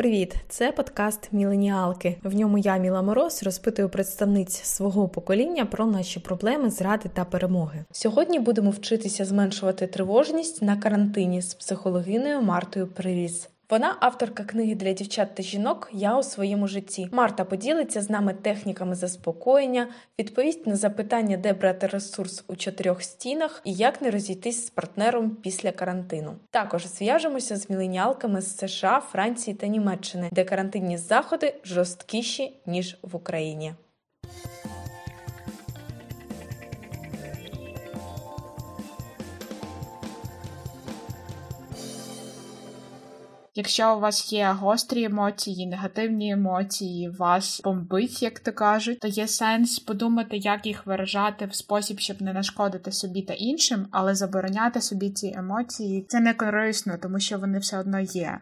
[0.00, 0.34] Привіт!
[0.48, 2.16] Це подкаст Міленіалки.
[2.22, 7.84] В ньому я, Міла Мороз, розпитую представниць свого покоління про наші проблеми, зради та перемоги.
[7.92, 13.48] Сьогодні будемо вчитися зменшувати тривожність на карантині з психологиною Мартою Приріс.
[13.70, 17.08] Вона авторка книги для дівчат та жінок Я у своєму житті.
[17.12, 23.62] Марта поділиться з нами техніками заспокоєння, відповість на запитання, де брати ресурс у чотирьох стінах
[23.64, 26.34] і як не розійтись з партнером після карантину.
[26.50, 33.16] Також зв'яжемося з міленіалками з США, Франції та Німеччини, де карантинні заходи жорсткіші ніж в
[33.16, 33.74] Україні.
[43.54, 49.28] Якщо у вас є гострі емоції, негативні емоції, вас бомбить, як то кажуть, то є
[49.28, 54.80] сенс подумати, як їх виражати в спосіб, щоб не нашкодити собі та іншим, але забороняти
[54.80, 58.40] собі ці емоції це не корисно, тому що вони все одно є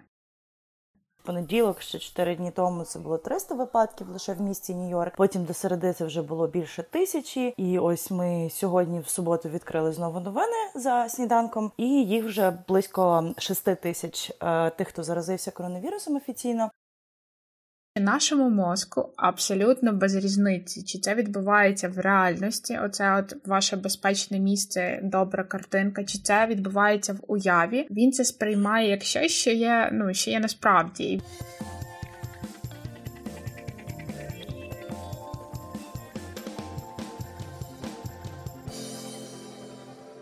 [1.28, 5.12] понеділок, ще 4 дні тому це було 300 випадків лише в місті Нью-Йорк.
[5.16, 7.54] Потім до середи це вже було більше тисячі.
[7.56, 13.34] І ось ми сьогодні в суботу відкрили знову новини за сніданком, і їх вже близько
[13.38, 16.70] 6 тисяч е, тих, хто заразився коронавірусом офіційно.
[18.00, 25.00] Нашому мозку абсолютно без різниці, чи це відбувається в реальності, оце от ваше безпечне місце,
[25.02, 27.86] добра картинка, чи це відбувається в уяві.
[27.90, 31.20] Він це сприймає як щось, що є, ну що є насправді.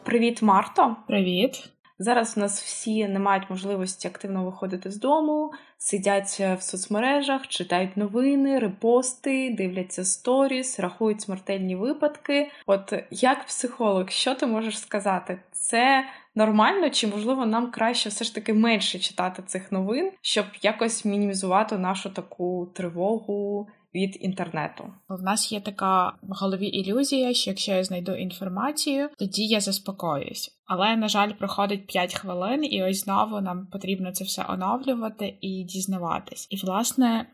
[0.04, 0.96] Привіт, Марто.
[1.08, 1.75] Привіт.
[1.98, 7.96] Зараз у нас всі не мають можливості активно виходити з дому, сидять в соцмережах, читають
[7.96, 12.50] новини, репости, дивляться сторіс, рахують смертельні випадки.
[12.66, 15.40] От як психолог, що ти можеш сказати?
[15.52, 21.04] Це нормально, чи можливо нам краще все ж таки менше читати цих новин, щоб якось
[21.04, 23.68] мінімізувати нашу таку тривогу?
[23.96, 24.84] Від інтернету.
[25.08, 30.50] В нас є така в голові ілюзія, що якщо я знайду інформацію, тоді я заспокоюсь.
[30.66, 35.64] Але, на жаль, проходить 5 хвилин, і ось знову нам потрібно це все оновлювати і
[35.64, 36.46] дізнаватись.
[36.50, 37.26] І, власне,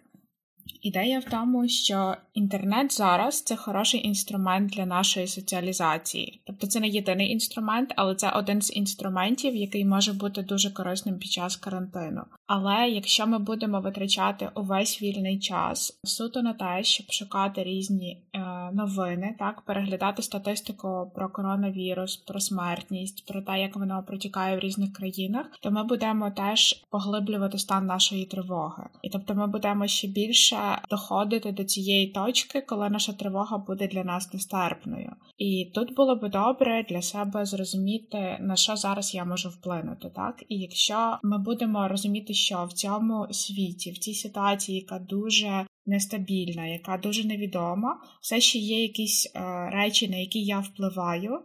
[0.83, 6.43] Ідея в тому, що інтернет зараз це хороший інструмент для нашої соціалізації.
[6.47, 11.19] Тобто це не єдиний інструмент, але це один з інструментів, який може бути дуже корисним
[11.19, 12.23] під час карантину.
[12.47, 18.41] Але якщо ми будемо витрачати увесь вільний час суто на те, щоб шукати різні е,
[18.73, 24.93] новини, так переглядати статистику про коронавірус, про смертність, про те, як воно протікає в різних
[24.93, 30.57] країнах, то ми будемо теж поглиблювати стан нашої тривоги, і тобто ми будемо ще більше
[30.91, 35.13] доходити до цієї точки, коли наша тривога буде для нас нестерпною.
[35.39, 40.45] І тут було би добре для себе зрозуміти, на що зараз я можу вплинути, так
[40.49, 46.67] і якщо ми будемо розуміти, що в цьому світі, в цій ситуації, яка дуже нестабільна,
[46.67, 49.41] яка дуже невідома, все ще є якісь е,
[49.73, 51.41] речі, на які я впливаю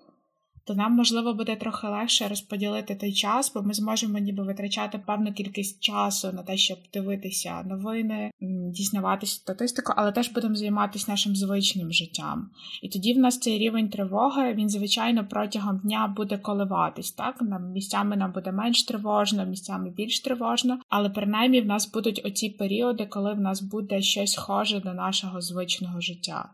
[0.68, 5.34] то нам можливо буде трохи легше розподілити той час, бо ми зможемо ніби витрачати певну
[5.34, 8.32] кількість часу на те, щоб дивитися новини,
[8.72, 12.50] дізнаватися статистику, але теж будемо займатися нашим звичним життям.
[12.82, 17.12] І тоді в нас цей рівень тривоги він звичайно протягом дня буде коливатись.
[17.12, 22.22] Так нам місцями нам буде менш тривожно, місцями більш тривожно, але принаймні в нас будуть
[22.26, 26.50] оці періоди, коли в нас буде щось схоже до нашого звичного життя.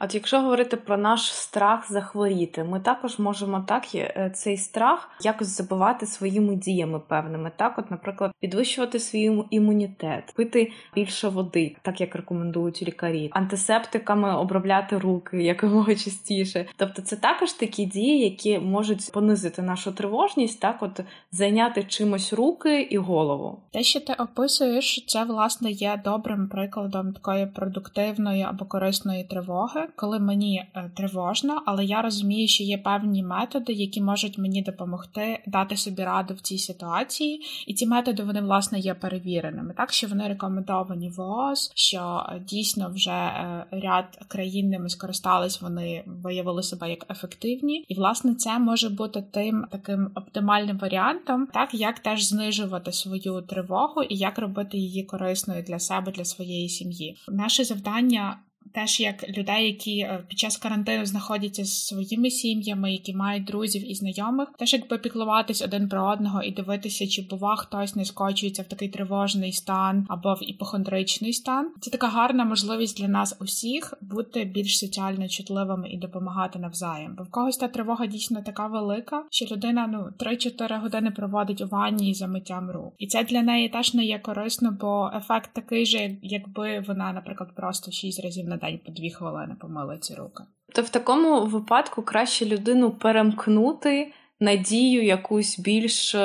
[0.00, 5.48] От якщо говорити про наш страх захворіти, ми також можемо так е, цей страх якось
[5.48, 7.52] забивати своїми діями певними.
[7.56, 14.98] Так, от, наприклад, підвищувати свій імунітет, пити більше води, так як рекомендують лікарі, антисептиками обробляти
[14.98, 16.66] руки якомога частіше.
[16.76, 21.00] Тобто, це також такі дії, які можуть понизити нашу тривожність, так от
[21.32, 23.62] зайняти чимось руки і голову.
[23.72, 30.18] Те, що ти описуєш, це власне є добрим прикладом такої продуктивної або корисної тривоги коли
[30.18, 35.76] мені е, тривожно, але я розумію, що є певні методи, які можуть мені допомогти дати
[35.76, 39.92] собі раду в цій ситуації, і ці методи вони власне є перевіреними, так?
[39.92, 46.62] Що вони рекомендовані ВООЗ, що е, дійсно вже е, ряд країн ними скористались, вони виявили
[46.62, 51.74] себе як ефективні, і власне це може бути тим таким оптимальним варіантом, так?
[51.74, 57.16] Як теж знижувати свою тривогу і як робити її корисною для себе, для своєї сім'ї.
[57.28, 58.38] Наше завдання
[58.74, 63.90] теж як людей, які е, під час карантину знаходяться з своїми сім'ями, які мають друзів
[63.90, 68.62] і знайомих, теж якби піклуватись один про одного і дивитися, чи бува хтось не скочується
[68.62, 71.70] в такий тривожний стан або в іпохондричний стан.
[71.80, 77.14] Це така гарна можливість для нас усіх бути більш соціально чутливими і допомагати навзаєм.
[77.18, 81.66] Бо в когось та тривога дійсно така велика, що людина ну 3-4 години проводить у
[81.66, 85.86] ванні за миттям рук, і це для неї теж не є корисно, бо ефект такий
[85.86, 90.44] же, якби вона, наприклад, просто 6 разів на день по 2 хвилини помила ці руки.
[90.74, 96.16] То в такому випадку краще людину перемкнути надію якусь більш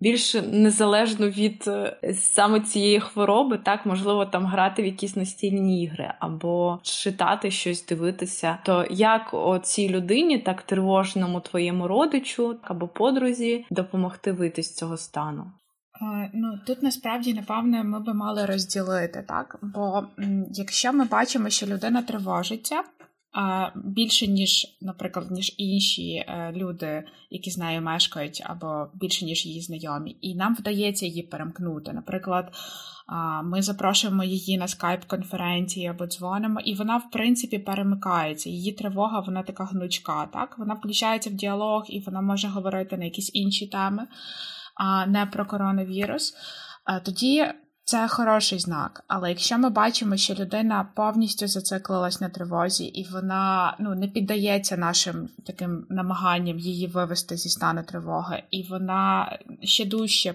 [0.00, 6.12] більш незалежну від е, саме цієї хвороби, так можливо там грати в якісь настільні ігри
[6.18, 8.58] або читати щось, дивитися.
[8.64, 15.52] То як цій людині, так тривожному твоєму родичу або подрузі допомогти вийти з цього стану?
[16.32, 19.58] Ну тут насправді напевне ми би мали розділити так.
[19.62, 20.06] Бо
[20.50, 22.82] якщо ми бачимо, що людина тривожиться,
[23.74, 29.60] більше, ніж, наприклад, ніж інші е, люди, які з нею мешкають, або більше, ніж її
[29.60, 31.92] знайомі, і нам вдається її перемкнути.
[31.92, 32.54] Наприклад,
[33.44, 38.50] ми запрошуємо її на скайп-конференції або дзвонимо, і вона, в принципі, перемикається.
[38.50, 40.28] Її тривога, вона така гнучка.
[40.32, 40.58] так?
[40.58, 44.06] Вона включається в діалог і вона може говорити на якісь інші теми,
[44.80, 46.34] а не про коронавірус.
[47.02, 47.46] Тоді
[47.84, 49.04] це хороший знак.
[49.08, 54.76] Але якщо ми бачимо, що людина повністю зациклилась на тривозі, і вона ну не піддається
[54.76, 60.34] нашим таким намаганням її вивести зі стану тривоги, і вона ще дужче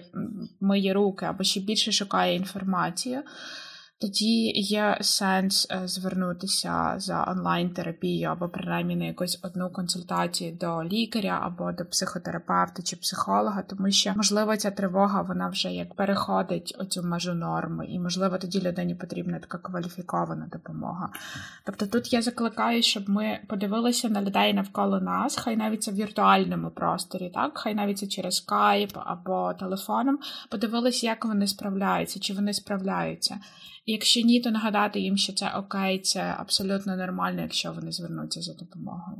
[0.60, 3.22] миє руки або ще більше шукає інформацію
[4.00, 11.40] тоді є сенс е, звернутися за онлайн-терапією або принаймні на якусь одну консультацію до лікаря
[11.42, 17.02] або до психотерапевта чи психолога, тому що можливо ця тривога вона вже як переходить оцю
[17.02, 21.08] межу норми, і можливо тоді людині потрібна така кваліфікована допомога.
[21.64, 25.94] Тобто тут я закликаю, щоб ми подивилися на людей навколо нас, хай навіть це в
[25.94, 30.18] віртуальному просторі, так хай навіть це через скайп або телефоном,
[30.50, 33.38] подивилися, як вони справляються, чи вони справляються.
[33.88, 38.54] Якщо ні, то нагадати їм, що це окей, це абсолютно нормально, якщо вони звернуться за
[38.54, 39.18] допомогою.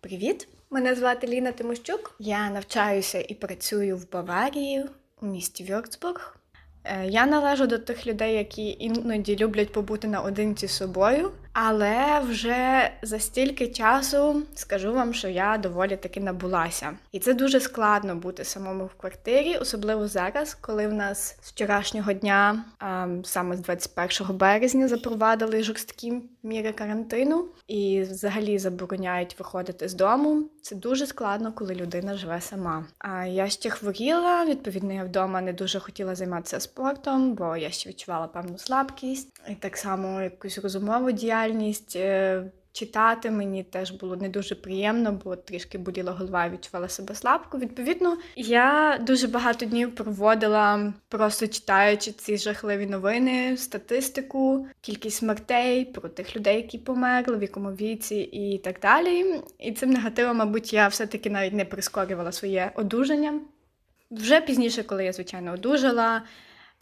[0.00, 0.48] Привіт!
[0.70, 2.16] Мене звати Ліна Тимощук.
[2.18, 4.84] Я навчаюся і працюю в Баварії
[5.22, 6.36] у місті Вьорцбург.
[6.84, 12.90] Е, я належу до тих людей, які іноді люблять побути наодинці з собою але вже
[13.02, 16.92] за стільки часу скажу вам, що я доволі таки набулася.
[17.12, 22.12] І це дуже складно бути самому в квартирі, особливо зараз, коли в нас з вчорашнього
[22.12, 26.12] дня, а саме з 21 березня, запровадили жорсткі
[26.42, 30.50] міри карантину і взагалі забороняють виходити з дому.
[30.62, 32.84] Це дуже складно, коли людина живе сама.
[32.98, 37.90] А я ще хворіла, відповідно, я вдома не дуже хотіла займатися спортом, бо я ще
[37.90, 41.96] відчувала певну слабкість і так само якусь розумову діяльність.
[41.96, 47.58] Е, читати мені теж було не дуже приємно, бо трішки боліла голова відчувала себе слабко.
[47.58, 56.08] Відповідно, я дуже багато днів проводила, просто читаючи ці жахливі новини, статистику, кількість смертей про
[56.08, 59.40] тих людей, які померли, в якому віці, і так далі.
[59.58, 63.40] І цим негативом, мабуть, я все-таки навіть не прискорювала своє одужання.
[64.10, 66.22] Вже пізніше, коли я, звичайно, одужала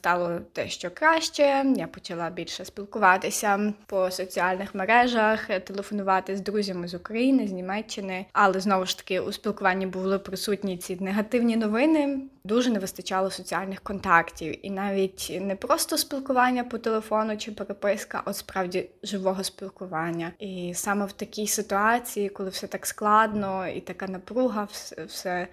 [0.01, 1.65] стало дещо краще.
[1.77, 8.27] Я почала більше спілкуватися по соціальних мережах, телефонувати з друзями з України, з Німеччини.
[8.33, 12.19] Але знову ж таки у спілкуванні були присутні ці негативні новини.
[12.45, 18.31] Дуже не вистачало соціальних контактів, і навіть не просто спілкування по телефону чи переписка, а
[18.31, 20.33] от справді живого спілкування.
[20.39, 25.49] І саме в такій ситуації, коли все так складно і така напруга, все, все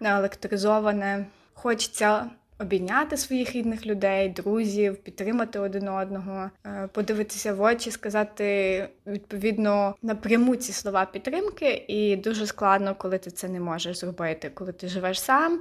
[0.00, 8.88] неелектризоване, хочеться обійняти своїх рідних людей, друзів, підтримати один одного, е, подивитися в очі, сказати
[9.06, 14.72] відповідно напряму ці слова підтримки, і дуже складно, коли ти це не можеш зробити, коли
[14.72, 15.60] ти живеш сам,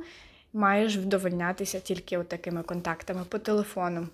[0.53, 4.07] маєш вдовольнятися тільки такими контактами по телефону.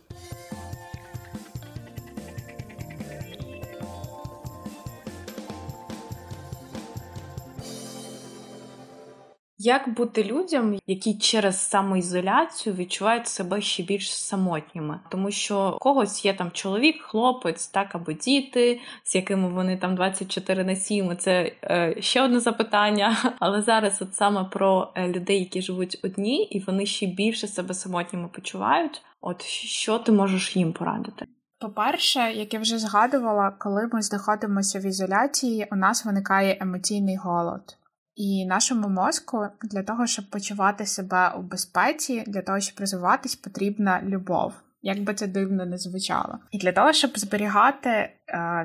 [9.62, 16.34] Як бути людям, які через самоізоляцію відчувають себе ще більш самотніми, тому що когось є
[16.34, 21.96] там чоловік, хлопець, так або діти, з якими вони там 24 на 7, Це е,
[22.00, 23.18] ще одне запитання.
[23.40, 27.74] Але зараз, от саме про е, людей, які живуть одні, і вони ще більше себе
[27.74, 29.02] самотніми почувають.
[29.22, 31.26] От що ти можеш їм порадити?
[31.60, 37.79] По-перше, як я вже згадувала, коли ми знаходимося в ізоляції, у нас виникає емоційний голод.
[38.20, 44.02] І нашому мозку для того, щоб почувати себе у безпеці, для того, щоб розвиватись, потрібна
[44.06, 46.38] любов як би це дивно не звучало.
[46.52, 48.10] І для того, щоб зберігати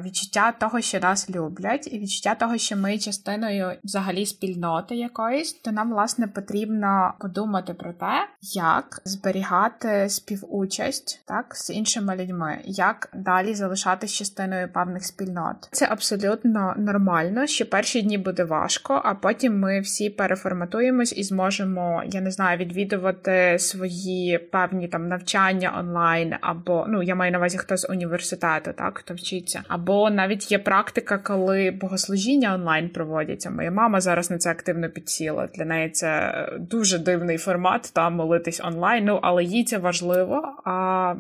[0.04, 5.72] відчуття того, що нас люблять, і відчуття того, що ми частиною взагалі спільноти якоїсь, то
[5.72, 13.54] нам власне потрібно подумати про те, як зберігати співучасть так з іншими людьми, як далі
[13.54, 15.68] залишатись частиною певних спільнот.
[15.72, 22.02] Це абсолютно нормально, що перші дні буде важко, а потім ми всі переформатуємось і зможемо,
[22.06, 27.38] я не знаю, відвідувати свої певні там навчання онлайн онлайн, або ну я маю на
[27.38, 33.50] увазі хто з університету, так хто вчиться, або навіть є практика, коли богослужіння онлайн проводяться.
[33.50, 35.48] Моя мама зараз на це активно підсіла.
[35.54, 39.04] Для неї це дуже дивний формат там молитись онлайн.
[39.04, 40.42] Ну але їй це важливо.
[40.64, 41.14] А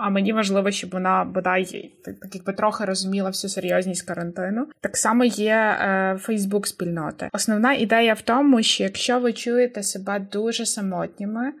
[0.00, 4.66] а мені важливо, щоб вона бодай так якби трохи розуміла всю серйозність карантину.
[4.80, 5.76] Так само є
[6.20, 7.28] Фейсбук спільноти.
[7.32, 11.52] Основна ідея в тому, що якщо ви чуєте себе дуже самотніми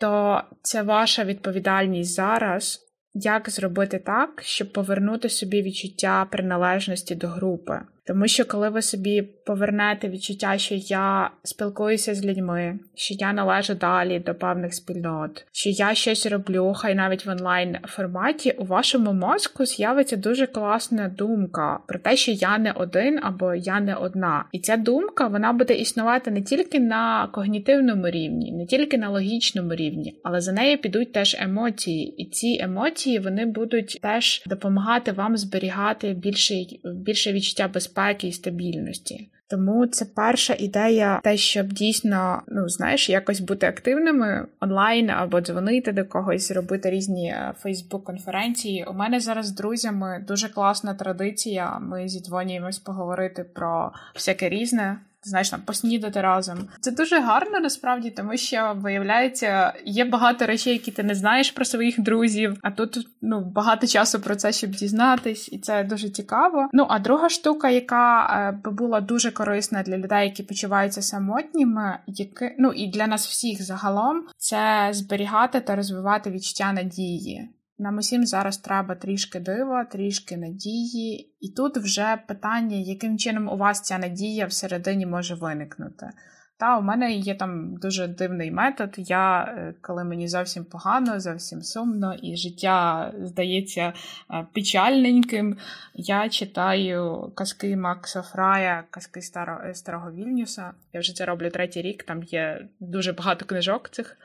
[0.00, 2.80] то це ваша відповідальність зараз,
[3.14, 7.80] як зробити так, щоб повернути собі відчуття приналежності до групи.
[8.10, 13.74] Тому що коли ви собі повернете відчуття, що я спілкуюся з людьми, що я належу
[13.74, 19.12] далі до певних спільнот, що я щось роблю, хай навіть в онлайн форматі, у вашому
[19.12, 24.44] мозку з'явиться дуже класна думка про те, що я не один або я не одна.
[24.52, 29.74] І ця думка вона буде існувати не тільки на когнітивному рівні, не тільки на логічному
[29.74, 35.36] рівні, але за нею підуть теж емоції, і ці емоції вони будуть теж допомагати вам
[35.36, 39.28] зберігати більше, більше відчуття безпеки безпеки і стабільності.
[39.50, 45.92] Тому це перша ідея, те, щоб дійсно, ну знаєш, якось бути активними онлайн або дзвонити
[45.92, 48.84] до когось, робити різні Фейсбук-конференції.
[48.90, 51.78] У мене зараз з друзями дуже класна традиція.
[51.78, 56.68] Ми зідзвонюємось поговорити про всяке різне знаєш, там поснідати разом.
[56.80, 61.64] Це дуже гарно насправді, тому що виявляється, є багато речей, які ти не знаєш про
[61.64, 62.56] своїх друзів.
[62.62, 66.68] А тут ну багато часу про це, щоб дізнатись, і це дуже цікаво.
[66.72, 71.98] Ну а друга штука, яка е, би була дуже корисна для людей, які почуваються самотніми,
[72.06, 77.50] які ну і для нас всіх загалом, це зберігати та розвивати відчуття надії.
[77.80, 83.56] Нам усім зараз треба трішки дива, трішки надії, і тут вже питання, яким чином у
[83.56, 86.10] вас ця надія всередині може виникнути.
[86.58, 88.94] Та у мене є там дуже дивний метод.
[88.96, 93.92] Я, е, коли мені зовсім погано, зовсім сумно, і життя здається
[94.30, 95.56] е, печальненьким,
[95.94, 100.72] я читаю казки Макса Фрая, казки Старо, Старого Вільнюса.
[100.92, 104.16] Я вже це роблю третій рік, там є дуже багато книжок цих,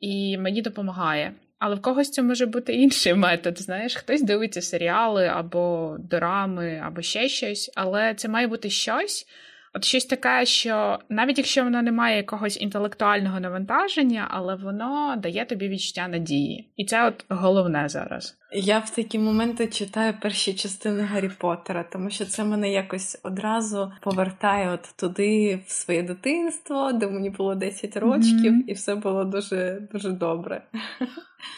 [0.00, 1.34] і мені допомагає.
[1.64, 3.58] Але в когось це може бути інший метод.
[3.58, 9.26] Знаєш, хтось дивиться серіали або дорами, або ще щось, але це має бути щось.
[9.74, 15.44] От щось таке, що навіть якщо воно не має якогось інтелектуального навантаження, але воно дає
[15.44, 16.72] тобі відчуття надії.
[16.76, 18.38] І це от головне зараз.
[18.54, 23.92] Я в такі моменти читаю перші частини Гаррі Поттера, тому що це мене якось одразу
[24.00, 28.64] повертає от туди, в своє дитинство, де мені було 10 років, mm-hmm.
[28.66, 30.62] і все було дуже дуже добре.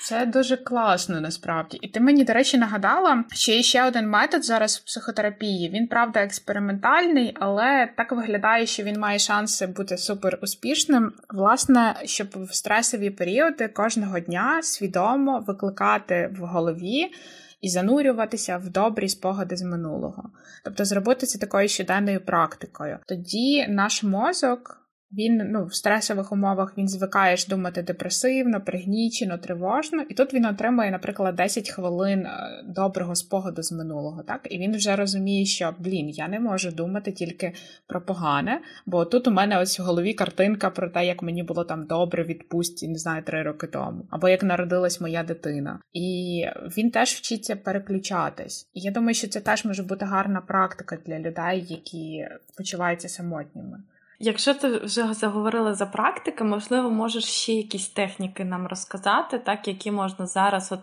[0.02, 1.78] Це дуже класно насправді.
[1.82, 5.68] І ти мені, до речі, нагадала, що є ще один метод зараз в психотерапії.
[5.68, 11.12] Він, правда, експериментальний, але так виглядає, що він має шанси бути супер успішним.
[11.30, 16.83] Власне, щоб в стресові періоди кожного дня свідомо викликати в голові.
[17.60, 20.30] І занурюватися в добрі спогади з минулого,
[20.64, 22.98] тобто зробити це такою щоденною практикою.
[23.06, 24.83] Тоді наш мозок
[25.18, 30.90] він ну, в стресових умовах він звикаєш думати депресивно, пригнічено, тривожно, і тут він отримує,
[30.90, 34.23] наприклад, 10 хвилин е, доброго спогаду з минулого.
[34.23, 37.52] Так, і він вже розуміє, що блін, я не можу думати тільки
[37.87, 41.64] про погане, бо тут у мене ось в голові картинка про те, як мені було
[41.64, 45.80] там добре відпустці, не знаю, три роки тому, або як народилась моя дитина.
[45.92, 46.47] І
[46.78, 48.71] він теж вчиться переключатись.
[48.75, 53.78] І я думаю, що це теж може бути гарна практика для людей, які почуваються самотніми.
[54.26, 59.90] Якщо ти вже заговорила за практики, можливо, можеш ще якісь техніки нам розказати, так, які
[59.90, 60.81] можна зараз, от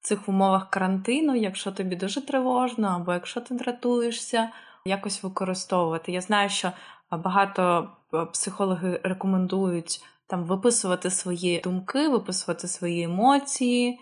[0.00, 4.50] в цих умовах карантину, якщо тобі дуже тривожно, або якщо ти дратуєшся,
[4.84, 6.12] якось використовувати.
[6.12, 6.72] Я знаю, що
[7.10, 14.00] багато е, психологи рекомендують там виписувати свої думки, виписувати свої емоції,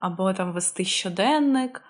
[0.00, 1.82] або там вести щоденник.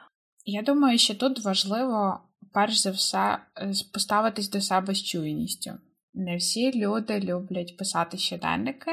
[0.45, 2.21] Я думаю, що тут важливо
[2.53, 5.73] перш за все е, поставитись до себе з чуйністю.
[6.15, 8.91] Не всі люди люблять писати щоденники,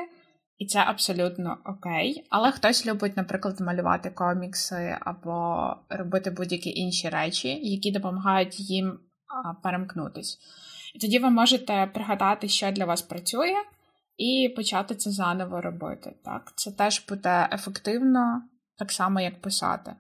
[0.57, 2.27] і це абсолютно окей.
[2.29, 8.99] Але хтось любить, наприклад, малювати комікси або робити будь-які інші речі, які допомагають їм
[9.63, 10.37] перемкнутись.
[10.95, 13.55] І тоді ви можете пригадати, що для вас працює,
[14.17, 16.15] і почати це заново робити.
[16.25, 18.41] Так, Це теж буде ефективно,
[18.77, 19.95] так само, як писати.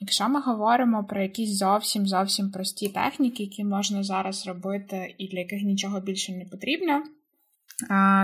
[0.00, 5.38] Якщо ми говоримо про якісь зовсім зовсім прості техніки, які можна зараз робити і для
[5.38, 7.02] яких нічого більше не потрібно,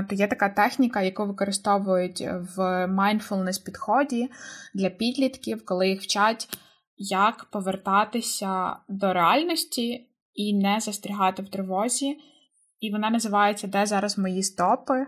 [0.09, 2.21] то є така техніка, яку використовують
[2.57, 4.31] в mindfulness підході
[4.75, 6.49] для підлітків, коли їх вчать,
[6.97, 12.19] як повертатися до реальності і не застрягати в тривозі.
[12.81, 15.07] І вона називається Де зараз мої стопи.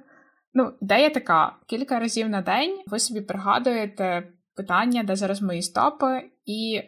[0.54, 6.22] Ну, ідея така: кілька разів на день ви собі пригадуєте питання, де зараз мої стопи,
[6.46, 6.82] і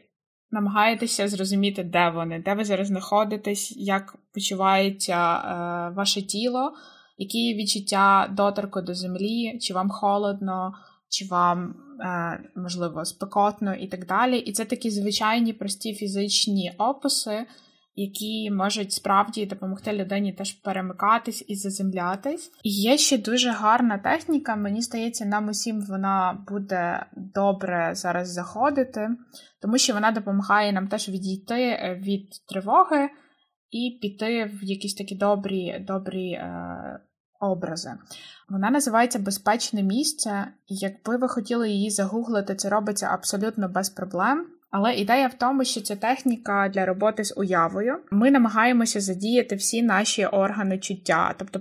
[0.50, 6.72] намагаєтеся зрозуміти, де вони, де ви зараз знаходитесь, як почувається е, ваше тіло,
[7.18, 10.74] які відчуття доторку до землі, чи вам холодно,
[11.08, 14.38] чи вам, е, можливо, спекотно і так далі.
[14.38, 17.46] І це такі звичайні прості фізичні описи
[18.00, 22.50] які можуть справді допомогти людині теж перемикатись і заземлятись.
[22.62, 24.56] І є ще дуже гарна техніка.
[24.56, 29.08] Мені здається, нам усім вона буде добре зараз заходити,
[29.62, 33.08] тому що вона допомагає нам теж відійти е, від тривоги
[33.70, 36.30] і піти в якісь такі добрі, добрі.
[36.32, 37.00] Е-
[37.40, 37.90] Образи.
[38.48, 44.46] Вона називається Безпечне місце, і якби ви хотіли її загуглити, це робиться абсолютно без проблем.
[44.70, 47.96] Але ідея в тому, що це техніка для роботи з уявою.
[48.10, 51.60] Ми намагаємося задіяти всі наші органи чуття, тобто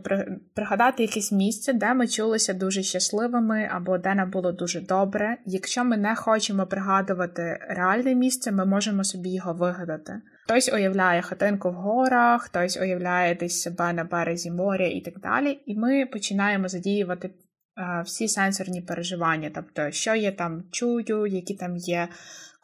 [0.56, 5.38] пригадати якесь місце, де ми чулися дуже щасливими або де нам було дуже добре.
[5.46, 10.22] Якщо ми не хочемо пригадувати реальне місце, ми можемо собі його вигадати.
[10.44, 15.60] Хтось уявляє хатинку в горах, хтось уявляє десь себе на березі моря і так далі.
[15.66, 21.78] І ми починаємо задіювати е, всі сенсорні переживання, тобто, що я там чую, які там
[21.78, 22.08] є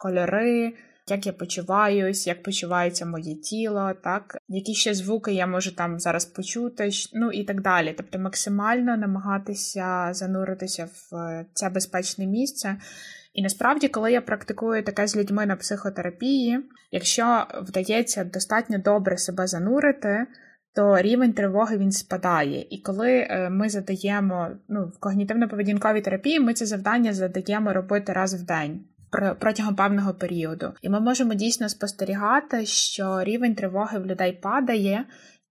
[0.04, 0.72] кольори,
[1.08, 6.24] як я почуваюсь, як почувається моє тіло, так, які ще звуки я можу там зараз
[6.24, 7.94] почути, ну і так далі.
[7.96, 12.76] Тобто максимально намагатися зануритися в це безпечне місце.
[13.34, 19.46] І насправді, коли я практикую таке з людьми на психотерапії, якщо вдається достатньо добре себе
[19.46, 20.26] занурити,
[20.74, 22.66] то рівень тривоги він спадає.
[22.70, 28.34] І коли е, ми задаємо ну, в когнітивно-поведінковій терапії, ми це завдання задаємо робити раз
[28.34, 28.84] в день
[29.40, 30.72] протягом певного періоду.
[30.82, 35.04] І ми можемо дійсно спостерігати, що рівень тривоги в людей падає,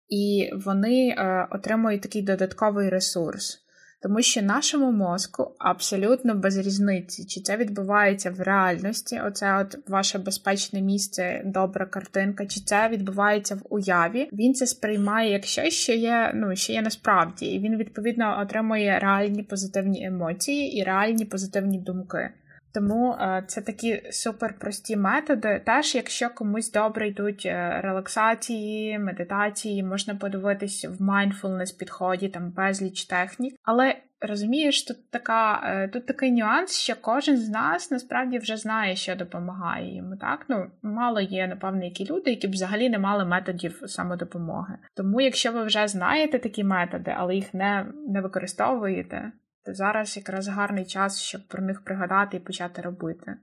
[0.09, 3.63] і вони е, отримують такий додатковий ресурс.
[4.03, 10.19] Тому що нашому мозку абсолютно без різниці, чи це відбувається в реальності, оце от ваше
[10.19, 14.29] безпечне місце, добра картинка, чи це відбувається в уяві.
[14.33, 18.99] Він це сприймає як щось, що є, ну що є насправді, і він відповідно отримує
[18.99, 22.29] реальні позитивні емоції і реальні позитивні думки.
[22.73, 25.61] Тому е, це такі суперпрості методи.
[25.65, 33.05] Теж, якщо комусь добре йдуть е, релаксації, медитації, можна подивитись в mindfulness підході, там безліч
[33.05, 33.55] технік.
[33.63, 38.95] Але розумієш, тут така е, тут такий нюанс, що кожен з нас насправді вже знає,
[38.95, 40.17] що допомагає йому.
[40.17, 44.77] Так ну мало є, напевно, які люди, які б взагалі не мали методів самодопомоги.
[44.95, 49.31] Тому, якщо ви вже знаєте такі методи, але їх не, не використовуєте
[49.65, 53.37] то зараз якраз гарний час, щоб про них пригадати і почати робити.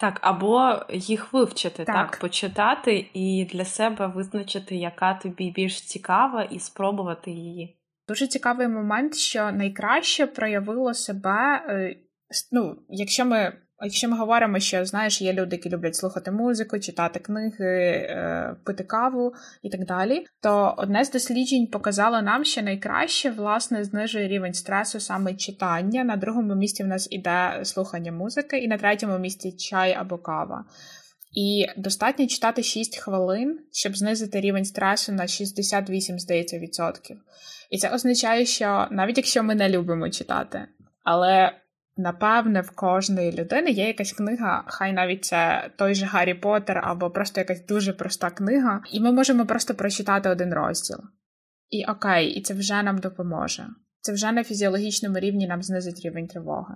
[0.00, 1.94] Так, або їх вивчити, так.
[2.10, 7.78] так, почитати і для себе визначити, яка тобі більш цікава, і спробувати її.
[8.08, 11.96] Дуже цікавий момент, що найкраще проявило себе, е,
[12.52, 13.52] ну, якщо ми
[13.82, 18.84] якщо ми говоримо, що знаєш, є люди, які люблять слухати музику, читати книги, е, пити
[18.84, 24.54] каву і так далі, то одне з досліджень показало нам, що найкраще власне знижує рівень
[24.54, 26.04] стресу саме читання.
[26.04, 30.64] На другому місці в нас іде слухання музики, і на третьому місці чай або кава.
[31.32, 37.16] І достатньо читати 6 хвилин, щоб знизити рівень стресу на 68, здається, відсотків.
[37.70, 40.66] І це означає, що навіть якщо ми не любимо читати,
[41.04, 41.52] але
[41.96, 47.10] Напевне, в кожної людини є якась книга, хай навіть це той же Гаррі Поттер або
[47.10, 50.98] просто якась дуже проста книга, і ми можемо просто прочитати один розділ.
[51.70, 53.66] І окей, і це вже нам допоможе.
[54.00, 56.74] Це вже на фізіологічному рівні нам знизить рівень тривоги.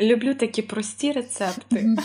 [0.00, 1.86] Люблю такі прості рецепти.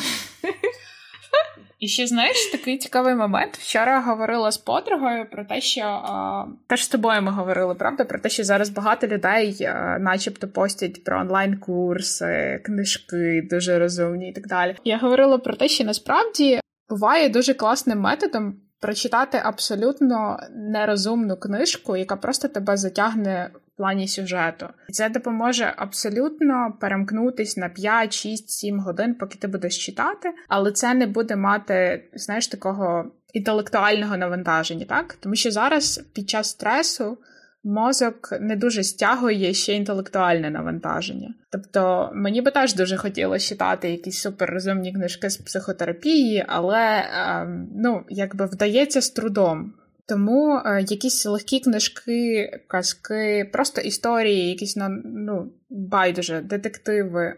[1.84, 3.58] І ще знаєш такий цікавий момент.
[3.58, 8.20] Вчора говорила з подругою про те, що а, теж з тобою ми говорили, правда, про
[8.20, 14.48] те, що зараз багато людей, а, начебто, постять про онлайн-курси, книжки дуже розумні і так
[14.48, 14.76] далі.
[14.84, 18.56] Я говорила про те, що насправді буває дуже класним методом.
[18.80, 24.68] Прочитати абсолютно нерозумну книжку, яка просто тебе затягне плані сюжету.
[24.90, 30.94] Це допоможе абсолютно перемкнутись на 5, 6, 7 годин, поки ти будеш читати, але це
[30.94, 35.14] не буде мати, знаєш, такого інтелектуального навантаження, так?
[35.14, 37.18] Тому що зараз під час стресу
[37.64, 41.34] мозок не дуже стягує ще інтелектуальне навантаження.
[41.52, 48.04] Тобто мені би теж дуже хотілося читати якісь суперрозумні книжки з психотерапії, але ем, ну,
[48.10, 49.74] якби вдається з трудом.
[50.14, 57.36] Тому е, якісь легкі книжки, казки, просто історії, якісь ну, байдуже, детективи,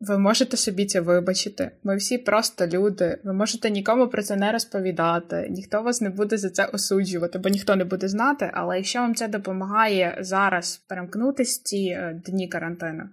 [0.00, 1.70] ви можете собі це вибачити.
[1.84, 3.20] Ми всі просто люди.
[3.24, 7.48] Ви можете нікому про це не розповідати, ніхто вас не буде за це осуджувати, бо
[7.48, 8.50] ніхто не буде знати.
[8.54, 13.04] Але якщо вам це допомагає зараз перемкнутися ці е, дні карантину,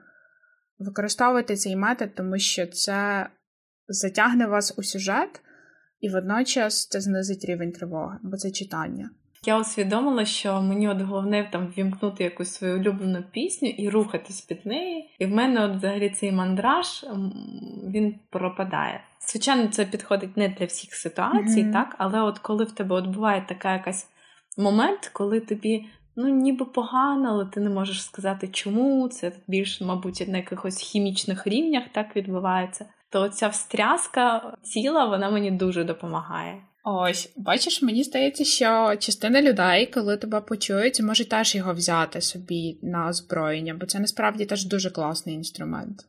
[0.79, 3.29] використовуйте цей метод, тому що це
[3.87, 5.41] затягне вас у сюжет,
[6.01, 9.09] і водночас це знизить рівень тривоги, бо це читання.
[9.45, 14.65] Я усвідомила, що мені от головне там вімкнути якусь свою улюблену пісню і рухатись під
[14.65, 15.15] неї.
[15.19, 17.05] І в мене от взагалі цей мандраж
[17.93, 19.03] він пропадає.
[19.27, 21.73] Звичайно, це підходить не для всіх ситуацій, mm-hmm.
[21.73, 24.07] так, але от коли в тебе от буває така якась
[24.57, 25.85] момент, коли тобі
[26.15, 31.47] ну ніби погано, але ти не можеш сказати, чому це більш, мабуть, на якихось хімічних
[31.47, 32.85] рівнях так відбувається.
[33.11, 36.63] То ця встряска тіла вона мені дуже допомагає.
[36.83, 42.79] Ось, бачиш, мені здається, що частина людей, коли тебе почують, може теж його взяти собі
[42.81, 46.05] на озброєння, бо це насправді теж дуже класний інструмент.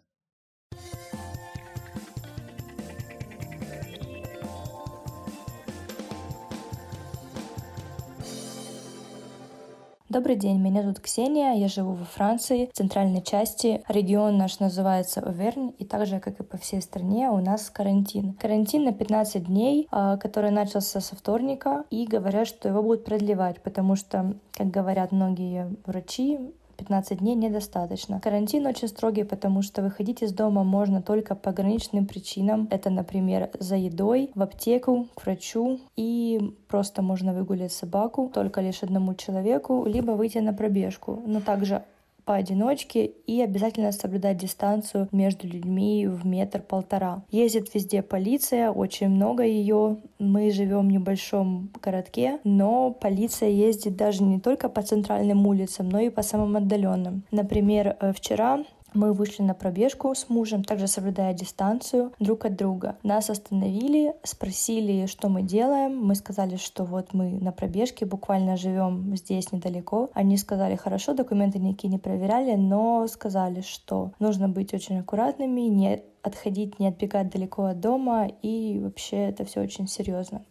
[10.11, 13.85] Добрый день, меня зовут Ксения, я живу во Франции, в центральной части.
[13.87, 18.33] Регион наш называется Овернь, и так же, как и по всей стране, у нас карантин.
[18.33, 23.63] Карантин на 15 дней, а, который начался со вторника, и говорят, что его будут продлевать,
[23.63, 26.41] потому что, как говорят многие врачи,
[26.81, 28.21] 15 дней недостаточно.
[28.21, 32.69] Карантин очень строгий, потому что выходить из дома можно только по ограниченным причинам.
[32.71, 38.83] Это, например, за едой, в аптеку, к врачу и просто можно выгулять собаку только лишь
[38.83, 41.23] одному человеку, либо выйти на пробежку.
[41.27, 41.83] Но также
[42.31, 47.25] поодиночке и обязательно соблюдать дистанцию между людьми в метр-полтора.
[47.33, 49.97] Ездит везде полиция, очень много ее.
[50.21, 55.99] Мы живем в небольшом городке, но полиция ездит даже не только по центральным улицам, но
[55.99, 57.25] и по самым отдаленным.
[57.33, 58.63] Например, э, вчера
[58.95, 62.97] мы вышли на пробежку с мужем, также соблюдая дистанцию друг от друга.
[63.03, 65.97] Нас остановили, спросили, что мы делаем.
[65.97, 70.11] Мы сказали, что вот мы на пробежке, буквально живем здесь недалеко.
[70.15, 76.03] Они сказали, хорошо, документы никакие не проверяли, но сказали, что нужно быть очень аккуратными, не
[76.23, 80.45] отходить, не отбегать далеко от дома, и вообще это все очень серьезно.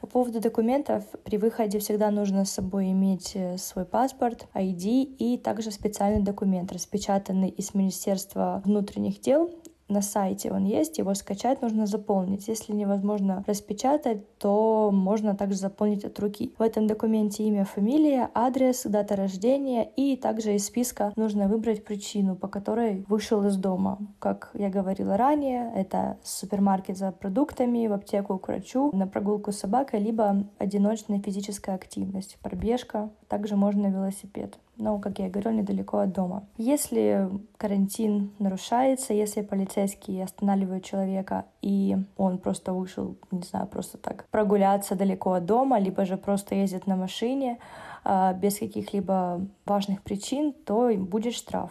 [0.00, 5.38] По поводу документов, при выходе всегда нужно с собой иметь э, свой паспорт, ID и
[5.38, 9.50] также специальный документ, распечатанный из Министерства внутренних дел
[9.88, 12.48] на сайте он есть, его скачать нужно заполнить.
[12.48, 16.54] Если невозможно распечатать, то можно также заполнить от руки.
[16.58, 22.36] В этом документе имя, фамилия, адрес, дата рождения и также из списка нужно выбрать причину,
[22.36, 23.98] по которой вышел из дома.
[24.18, 29.58] Как я говорила ранее, это супермаркет за продуктами, в аптеку к врачу, на прогулку с
[29.58, 36.12] собакой, либо одиночная физическая активность, пробежка, также можно велосипед но, как я говорю, недалеко от
[36.12, 36.44] дома.
[36.56, 44.26] Если карантин нарушается, если полицейские останавливают человека, и он просто вышел, не знаю, просто так
[44.30, 47.58] прогуляться далеко от дома, либо же просто ездит на машине
[48.04, 51.70] а, без каких-либо важных причин, то будет штраф.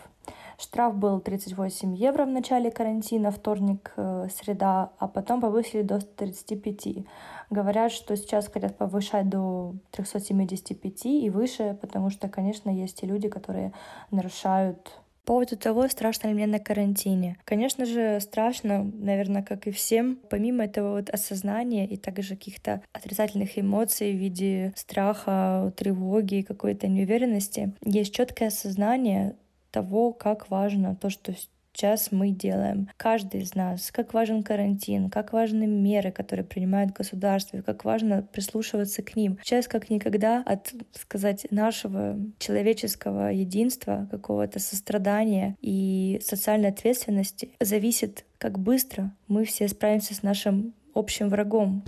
[0.58, 7.06] Штраф был 38 евро в начале карантина, вторник, э, среда, а потом повысили до 35.
[7.50, 13.30] Говорят, что сейчас хотят повышать до 375 и выше, потому что, конечно, есть и люди,
[13.30, 13.74] которые
[14.12, 17.38] нарушают по поводу того, страшно ли мне на карантине.
[17.46, 20.20] Конечно же, страшно, наверное, как и всем.
[20.30, 27.74] Помимо этого вот осознания и также каких-то отрицательных эмоций в виде страха, тревоги, какой-то неуверенности,
[27.86, 29.36] есть четкое осознание
[29.74, 31.34] того, как важно то, что
[31.74, 32.88] сейчас мы делаем.
[32.98, 39.02] Каждый из нас, как важен карантин, как важны меры, которые принимает государство, как важно прислушиваться
[39.02, 39.40] к ним.
[39.44, 48.60] Сейчас как никогда от, сказать, нашего человеческого единства, какого-то сострадания и социальной ответственности зависит, как
[48.60, 51.84] быстро мы все справимся с нашим общим врагом.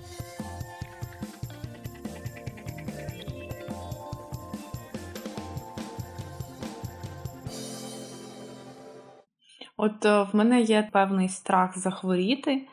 [9.86, 12.68] От е, в мене є певний страх захворіти.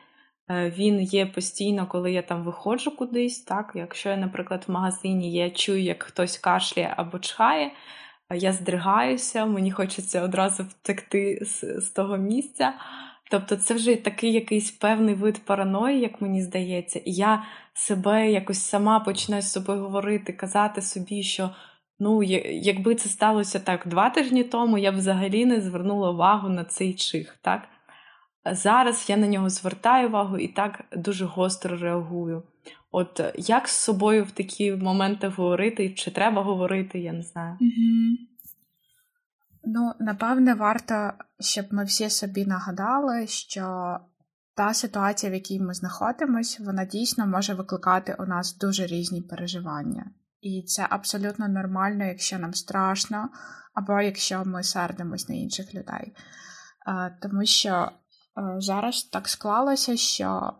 [0.51, 3.41] Е, він є постійно, коли я там виходжу кудись.
[3.41, 7.73] Так, Якщо я, наприклад, в магазині я чую, як хтось кашляє або чхає,
[8.35, 12.75] я здригаюся, мені хочеться одразу втекти з, з того місця.
[13.31, 17.45] Тобто, це вже такий якийсь певний вид параної, як мені здається, і я
[17.75, 21.51] себе якось сама починаю з собою говорити, казати собі, що
[21.99, 26.65] ну, якби це сталося так два тижні тому, я б взагалі не звернула увагу на
[26.65, 27.39] цей чих.
[27.43, 27.63] так?
[28.53, 32.43] Зараз я на нього звертаю увагу і так дуже гостро реагую.
[32.91, 37.59] От як з собою в такі моменти говорити, чи треба говорити, я не знаю.
[39.65, 43.97] Ну, напевне, варто, щоб ми всі собі нагадали, що
[44.55, 50.11] та ситуація, в якій ми знаходимося, вона дійсно може викликати у нас дуже різні переживання.
[50.43, 53.29] І це абсолютно нормально, якщо нам страшно,
[53.75, 56.13] або якщо ми сердимось на інших людей.
[57.23, 57.93] Тому що
[58.59, 60.53] зараз так склалося, що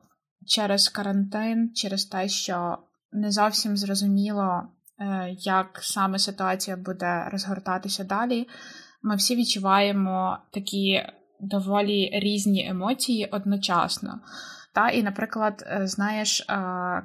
[0.47, 2.79] через карантин, через те, що
[3.13, 4.63] не зовсім зрозуміло,
[4.99, 8.49] е, як саме ситуація буде розгортатися далі,
[9.03, 11.03] ми всі відчуваємо такі
[11.41, 14.21] доволі різні емоції одночасно.
[14.75, 16.55] Та, І, наприклад, е, знаєш, е,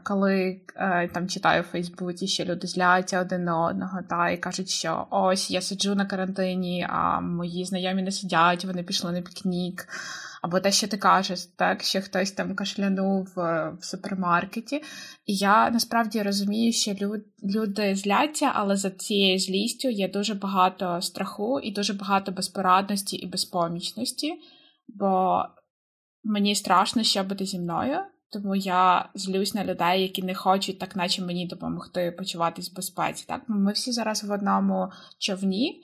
[0.04, 4.70] коли е, там читаю в Фейсбуці, що люди зляться один на одного, та і кажуть,
[4.70, 9.88] що ось я сиджу на карантині, а мої знайомі не сидять, вони пішли на пікнік.
[10.42, 14.84] Або те, що ти кажеш, так що хтось там кашлянув в супермаркеті.
[15.26, 16.96] І я насправді розумію, що
[17.44, 23.28] люди зляться, але за цією злістю є дуже багато страху і дуже багато безпорадності і
[23.28, 24.34] безпомічності.
[24.88, 25.44] Бо
[26.28, 27.98] мені страшно, буде зі мною,
[28.32, 33.26] тому я злюсь на людей, які не хочуть, так наче мені допомогти почуватись в безпеці.
[33.28, 35.84] Так, ми всі зараз в одному човні,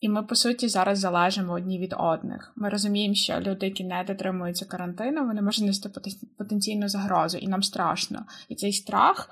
[0.00, 2.52] і ми, по суті, зараз залежимо одні від одних.
[2.56, 5.90] Ми розуміємо, що люди, які не дотримуються карантину, вони можуть нести
[6.38, 8.26] потенційну загрозу, і нам страшно.
[8.48, 9.30] І цей страх.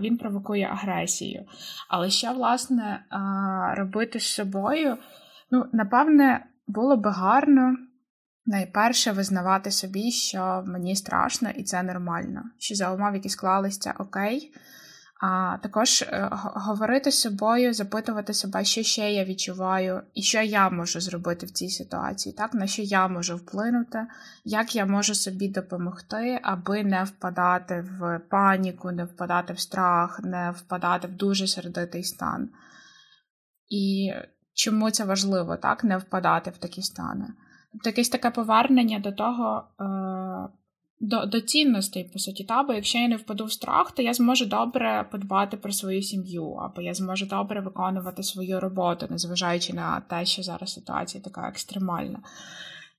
[0.00, 1.44] Він провокує агресію.
[1.88, 3.04] Але що, власне,
[3.76, 4.96] робити з собою?
[5.50, 7.76] Ну, напевне, було би гарно
[8.46, 14.54] Найперше визнавати собі, що мені страшно і це нормально, що за умов, які склалися, окей.
[15.20, 20.70] А також е, говорити з собою, запитувати себе, що ще я відчуваю, і що я
[20.70, 24.06] можу зробити в цій ситуації, так на що я можу вплинути,
[24.44, 30.50] як я можу собі допомогти, аби не впадати в паніку, не впадати в страх, не
[30.50, 32.50] впадати в дуже сердитий стан.
[33.68, 34.12] І
[34.54, 37.26] чому це важливо, так, не впадати в такі стани?
[37.84, 40.48] Якесь таке повернення до того, е,
[41.00, 44.14] до до цінностей, по суті, та, бо якщо я не впаду в страх, то я
[44.14, 50.00] зможу добре подбати про свою сім'ю, або я зможу добре виконувати свою роботу, незважаючи на
[50.00, 52.18] те, що зараз ситуація така екстремальна.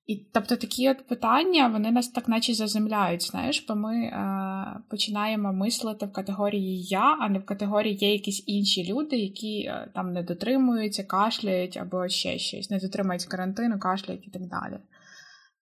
[0.06, 5.54] І тобто такі от питання вони нас так наче заземляють, знаєш, бо ми е, починаємо
[5.54, 10.14] мислити в категорії я, а не в категорії є якісь інші люди, які е, там
[10.14, 14.80] не дотримуються, кашляють або ще щось, не дотримують карантину, кашляють і так далі.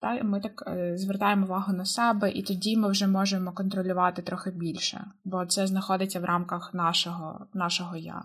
[0.01, 4.51] Та, Ми так е, звертаємо увагу на себе, і тоді ми вже можемо контролювати трохи
[4.51, 8.23] більше, бо це знаходиться в рамках нашого, нашого я.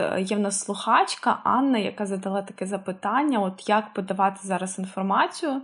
[0.00, 5.62] Е, є в нас слухачка Анна, яка задала таке запитання: от як подавати зараз інформацію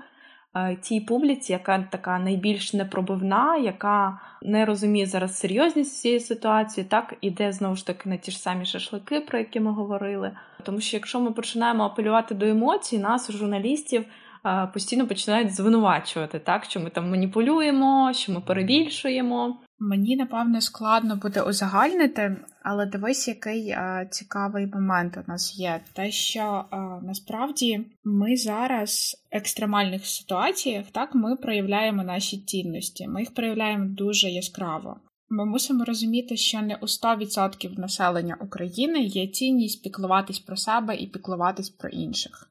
[0.54, 7.14] е, тій публіці, яка така найбільш непробивна, яка не розуміє зараз серйозність цієї ситуації, так
[7.20, 10.30] іде знову ж таки на ті ж самі шашлики, про які ми говорили.
[10.62, 14.04] Тому що якщо ми починаємо апелювати до емоцій, нас, журналістів,
[14.46, 19.56] е, постійно починають звинувачувати, так що ми там маніпулюємо, що ми перебільшуємо.
[19.84, 25.80] Мені напевне складно буде узагальнити, але дивись, який а, цікавий момент у нас є.
[25.92, 33.08] Те, що а, насправді ми зараз в екстремальних ситуаціях так ми проявляємо наші цінності.
[33.08, 35.00] Ми їх проявляємо дуже яскраво.
[35.28, 41.06] Ми мусимо розуміти, що не у 100% населення України є цінність піклуватись про себе і
[41.06, 42.50] піклуватись про інших.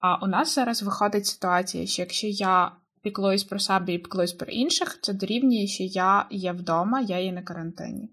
[0.00, 4.52] А у нас зараз виходить ситуація, що якщо я піклуюсь про себе і піклуюсь про
[4.52, 8.10] інших, це дорівнює, що я є вдома, я є на карантині.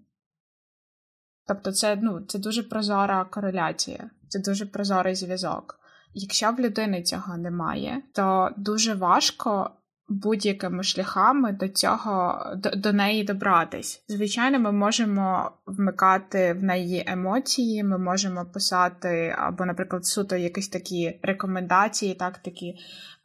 [1.46, 5.80] Тобто, це ну, це дуже прозора кореляція, це дуже прозорий зв'язок.
[6.14, 9.70] Якщо в людини цього немає, то дуже важко
[10.10, 14.04] будь-якими шляхами до цього до, до неї добратись.
[14.08, 21.20] Звичайно, ми можемо вмикати в неї емоції, ми можемо писати, або, наприклад, суто якісь такі
[21.22, 22.78] рекомендації, так такі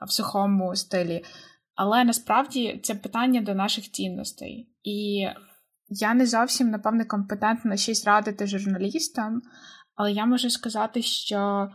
[0.08, 1.24] в сухому стилі.
[1.76, 4.70] Але насправді це питання до наших цінностей.
[4.84, 5.28] І
[5.90, 9.42] я не зовсім, напевне, компетентна щось радити журналістам,
[9.96, 11.70] але я можу сказати, що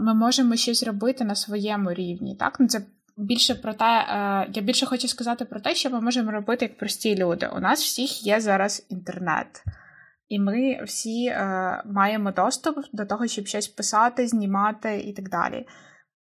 [0.00, 2.36] ми можемо щось робити на своєму рівні.
[2.36, 2.56] Так?
[2.60, 2.80] Ну, Це
[3.16, 6.78] більше про те, а, я більше хочу сказати про те, що ми можемо робити як
[6.78, 7.50] прості люди.
[7.56, 9.64] У нас всіх є зараз інтернет.
[10.28, 15.66] І ми всі е, маємо доступ до того, щоб щось писати, знімати і так далі.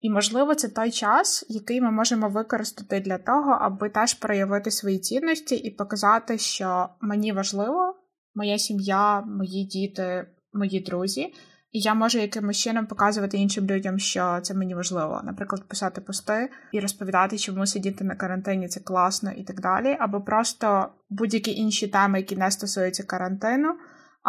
[0.00, 4.98] І, можливо, це той час, який ми можемо використати для того, аби теж проявити свої
[4.98, 7.94] цінності і показати, що мені важливо,
[8.34, 11.34] моя сім'я, мої діти, мої друзі,
[11.72, 15.20] і я можу якимось чином показувати іншим людям, що це мені важливо.
[15.24, 20.20] Наприклад, писати пости і розповідати, чому сидіти на карантині це класно і так далі, або
[20.20, 23.74] просто будь-які інші теми, які не стосуються карантину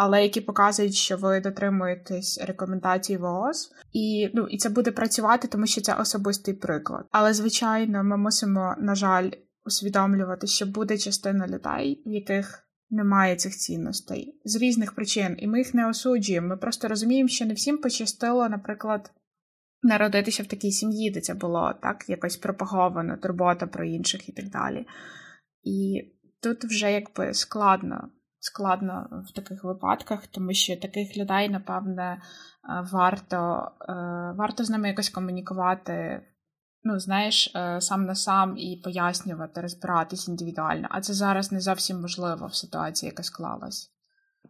[0.02, 3.72] але які показують, що ви дотримуєтесь рекомендацій ВООЗ.
[3.92, 7.06] І ну і це буде працювати, тому що це особистий приклад.
[7.10, 9.30] Але звичайно, ми мусимо, на жаль,
[9.64, 15.58] усвідомлювати, що буде частина людей, в яких немає цих цінностей з різних причин, і ми
[15.58, 16.48] їх не осуджуємо.
[16.48, 19.10] Ми просто розуміємо, що не всім пощастило, наприклад.
[19.82, 24.48] Народитися в такій сім'ї, де це було так якось пропаговано, турбота про інших і так
[24.48, 24.86] далі.
[25.62, 26.04] І
[26.40, 28.08] тут вже якби складно
[28.44, 32.20] складно в таких випадках, тому що таких людей, напевне, е,
[32.92, 33.92] варто е,
[34.36, 36.22] варто з ними якось комунікувати.
[36.84, 40.88] Ну, знаєш, е, сам на сам і пояснювати, розбиратись індивідуально.
[40.90, 43.91] А це зараз не зовсім можливо в ситуації, яка склалась.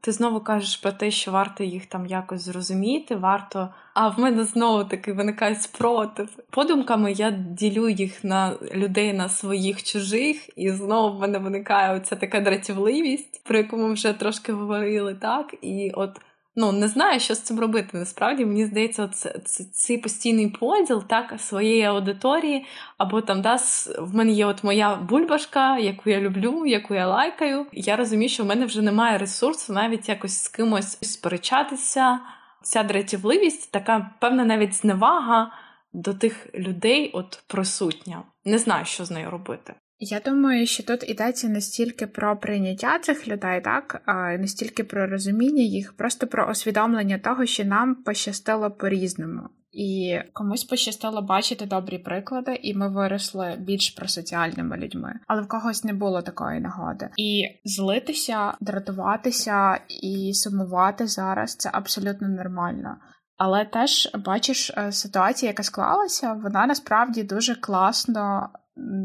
[0.00, 3.68] Ти знову кажеш про те, що варто їх там якось зрозуміти, варто.
[3.94, 6.28] А в мене знову таки виникає спротив.
[6.50, 12.16] Подумками я ділю їх на людей на своїх чужих, і знову в мене виникає оця
[12.16, 15.55] така дратівливість, про яку ми вже трошки говорили, так?
[15.62, 16.20] І от
[16.57, 17.99] ну не знаю, що з цим робити.
[17.99, 22.67] Насправді мені здається, це, це цей постійний поділ так своєї аудиторії,
[22.99, 23.59] або там да,
[23.99, 27.67] в мене є от моя бульбашка, яку я люблю, яку я лайкаю.
[27.73, 32.19] Я розумію, що в мене вже немає ресурсу навіть якось з кимось сперечатися.
[32.62, 35.53] Ця дратівливість, така певна навіть зневага
[35.93, 38.23] до тих людей, от присутня.
[38.45, 39.75] Не знаю, що з нею робити.
[40.05, 44.03] Я думаю, що тут йдеться не стільки про прийняття цих людей, так
[44.38, 49.49] не стільки про розуміння їх, просто про усвідомлення того, що нам пощастило по-різному.
[49.73, 55.85] І комусь пощастило бачити добрі приклади, і ми виросли більш просоціальними людьми, але в когось
[55.85, 57.09] не було такої нагоди.
[57.17, 62.97] І злитися, дратуватися і сумувати зараз це абсолютно нормально.
[63.37, 68.49] Але теж бачиш е, ситуація, яка склалася, вона насправді дуже класно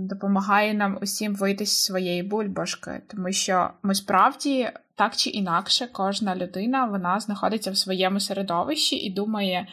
[0.10, 6.36] допомагає нам усім вийти з своєї бульбашки, тому що ми справді так чи інакше, кожна
[6.36, 9.68] людина вона знаходиться в своєму середовищі і думає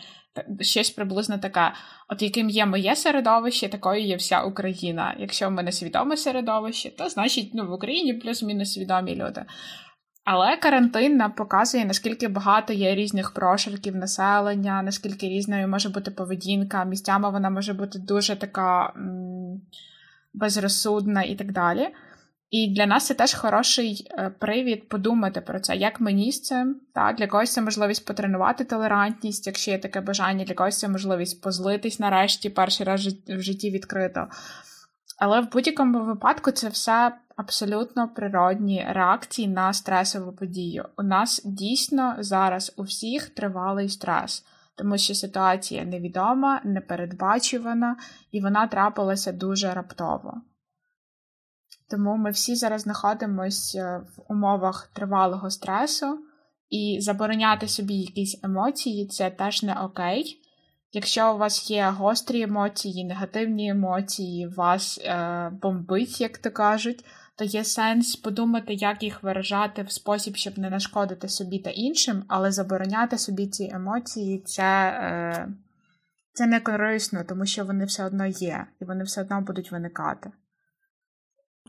[0.61, 1.73] щось приблизно таке:
[2.09, 5.17] от яким є моє середовище, такою є вся Україна.
[5.19, 9.45] Якщо в мене свідоме середовище, то значить ну, в Україні плюс-мінус свідомі люди.
[10.25, 16.85] Але карантин нам показує, наскільки багато є різних прошарків населення, наскільки різною може бути поведінка,
[16.85, 18.93] місцями вона може бути дуже така
[20.35, 21.89] безрозсудна і так далі.
[22.51, 26.81] І для нас це теж хороший е, привід подумати про це, як мені з цим.
[26.95, 27.13] Та?
[27.13, 32.01] Для когось це можливість потренувати толерантність, якщо є таке бажання, для когось це можливість позлитись
[32.01, 34.27] нарешті, перший раз в житті відкрито.
[35.19, 40.85] Але в будь-якому випадку це все абсолютно природні реакції на стресову подію.
[40.97, 44.45] У нас дійсно зараз у всіх тривалий стрес,
[44.77, 47.97] тому що ситуація невідома, непередбачувана,
[48.31, 50.43] і вона трапилася дуже раптово.
[51.91, 56.19] Тому ми всі зараз знаходимося в умовах тривалого стресу,
[56.71, 60.41] і забороняти собі якісь емоції це теж не окей.
[60.93, 67.05] Якщо у вас є гострі емоції, негативні емоції, вас е, бомбить, як то кажуть,
[67.37, 72.25] то є сенс подумати, як їх виражати в спосіб, щоб не нашкодити собі та іншим,
[72.29, 75.49] але забороняти собі ці емоції це е,
[76.33, 80.31] це не корисно, тому що вони все одно є, і вони все одно будуть виникати.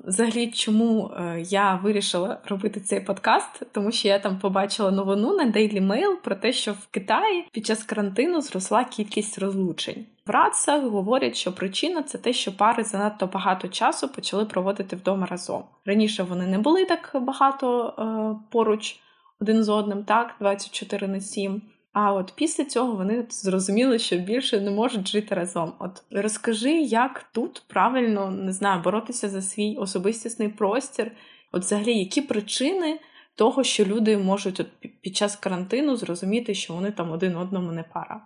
[0.03, 3.63] Взагалі, чому е, я вирішила робити цей подкаст?
[3.71, 7.65] Тому що я там побачила новину на Daily Mail про те, що в Китаї під
[7.65, 10.05] час карантину зросла кількість розлучень.
[10.25, 15.25] В Рацах говорять, що причина це те, що пари занадто багато часу почали проводити вдома
[15.25, 15.63] разом.
[15.85, 18.99] Раніше вони не були так багато е, поруч
[19.41, 21.61] один з одним, так 24 на 7.
[21.93, 25.73] А от після цього вони зрозуміли, що більше не можуть жити разом.
[25.79, 31.11] От розкажи, як тут правильно не знаю, боротися за свій особистісний простір.
[31.51, 32.99] От, взагалі, які причини
[33.35, 34.65] того, що люди можуть
[35.01, 38.21] під час карантину зрозуміти, що вони там один одному не пара.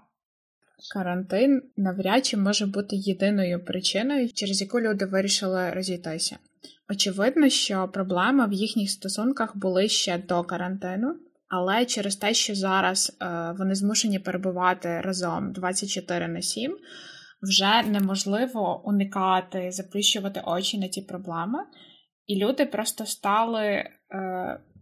[0.94, 6.38] Карантин навряд чи може бути єдиною причиною, через яку люди вирішили розійтися.
[6.92, 11.16] Очевидно, що проблеми в їхніх стосунках були ще до карантину,
[11.48, 16.78] але через те, що зараз е, вони змушені перебувати разом 24 на 7,
[17.42, 21.60] вже неможливо уникати, заплющувати очі на ці проблеми,
[22.26, 23.90] і люди просто стали е,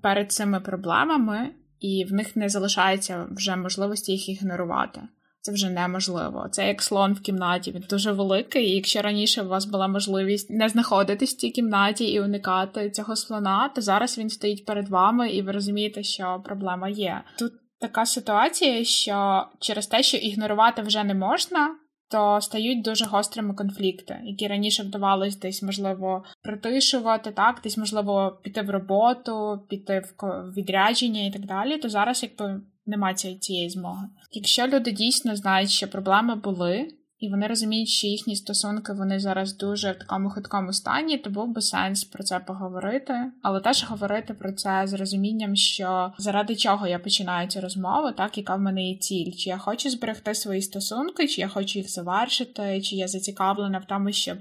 [0.01, 1.49] перед цими проблемами,
[1.79, 5.01] і в них не залишається вже можливості їх ігнорувати.
[5.47, 6.47] Це вже неможливо.
[6.51, 7.71] Це як слон в кімнаті.
[7.71, 8.65] Він дуже великий.
[8.65, 13.15] І якщо раніше у вас була можливість не знаходитись в цій кімнаті і уникати цього
[13.15, 17.21] слона, то зараз він стоїть перед вами, і ви розумієте, що проблема є.
[17.39, 21.75] Тут така ситуація, що через те, що ігнорувати вже не можна.
[22.11, 28.61] То стають дуже гострими конфлікти, які раніше вдавалось десь можливо притишувати, так десь можливо піти
[28.61, 31.77] в роботу, піти в відрядження і так далі.
[31.77, 34.07] То зараз, якби немає цієї змоги.
[34.31, 36.87] Якщо люди дійсно знають, що проблеми були,
[37.19, 41.53] і вони розуміють, що їхні стосунки вони зараз дуже в такому хиткому стані, то був
[41.53, 46.87] би сенс про це поговорити, але теж говорити про це з розумінням, що заради чого
[46.87, 50.61] я починаю цю розмову, так яка в мене є ціль, чи я хочу зберегти свої
[50.61, 54.37] стосунки, чи я хочу їх завершити, чи я зацікавлена в тому, щоб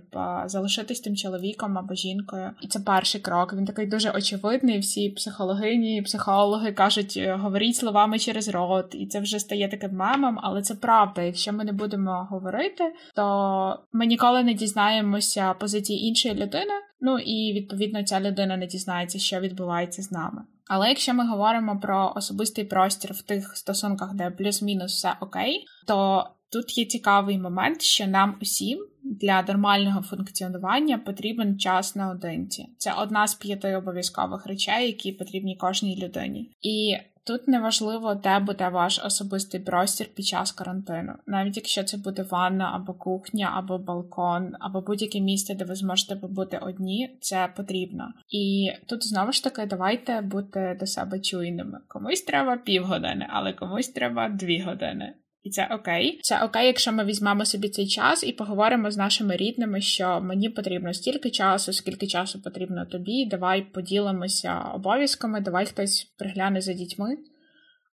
[0.47, 2.51] залишитись тим чоловіком або жінкою.
[2.61, 3.53] І це перший крок.
[3.53, 4.79] Він такий дуже очевидний.
[4.79, 10.63] Всі психологині, психологи кажуть, говоріть словами через рот, і це вже стає таким мемом, але
[10.63, 11.23] це правда.
[11.23, 16.73] Якщо ми не будемо говорити говорити, то ми ніколи не дізнаємося позиції іншої людини.
[17.01, 20.43] Ну і відповідно ця людина не дізнається, що відбувається з нами.
[20.69, 26.27] Але якщо ми говоримо про особистий простір в тих стосунках, де плюс-мінус все окей, то
[26.53, 32.67] тут є цікавий момент, що нам усім для нормального функціонування потрібен час наодинці.
[32.79, 36.51] Це одна з п'яти обов'язкових речей, які потрібні кожній людині.
[36.63, 36.97] І
[37.27, 42.71] Тут неважливо, де буде ваш особистий простір під час карантину, навіть якщо це буде ванна
[42.75, 48.09] або кухня, або балкон, або будь-яке місце, де ви зможете побути одні, це потрібно.
[48.29, 51.79] І тут знову ж таки давайте бути до себе чуйними.
[51.89, 55.15] Комусь треба півгодини, але комусь треба дві години.
[55.47, 56.19] І це окей.
[56.23, 60.49] Це окей, якщо ми візьмемо собі цей час і поговоримо з нашими рідними, що мені
[60.49, 63.27] потрібно стільки часу, скільки часу потрібно тобі.
[63.27, 67.17] Давай поділимося обов'язками, давай хтось пригляне за дітьми,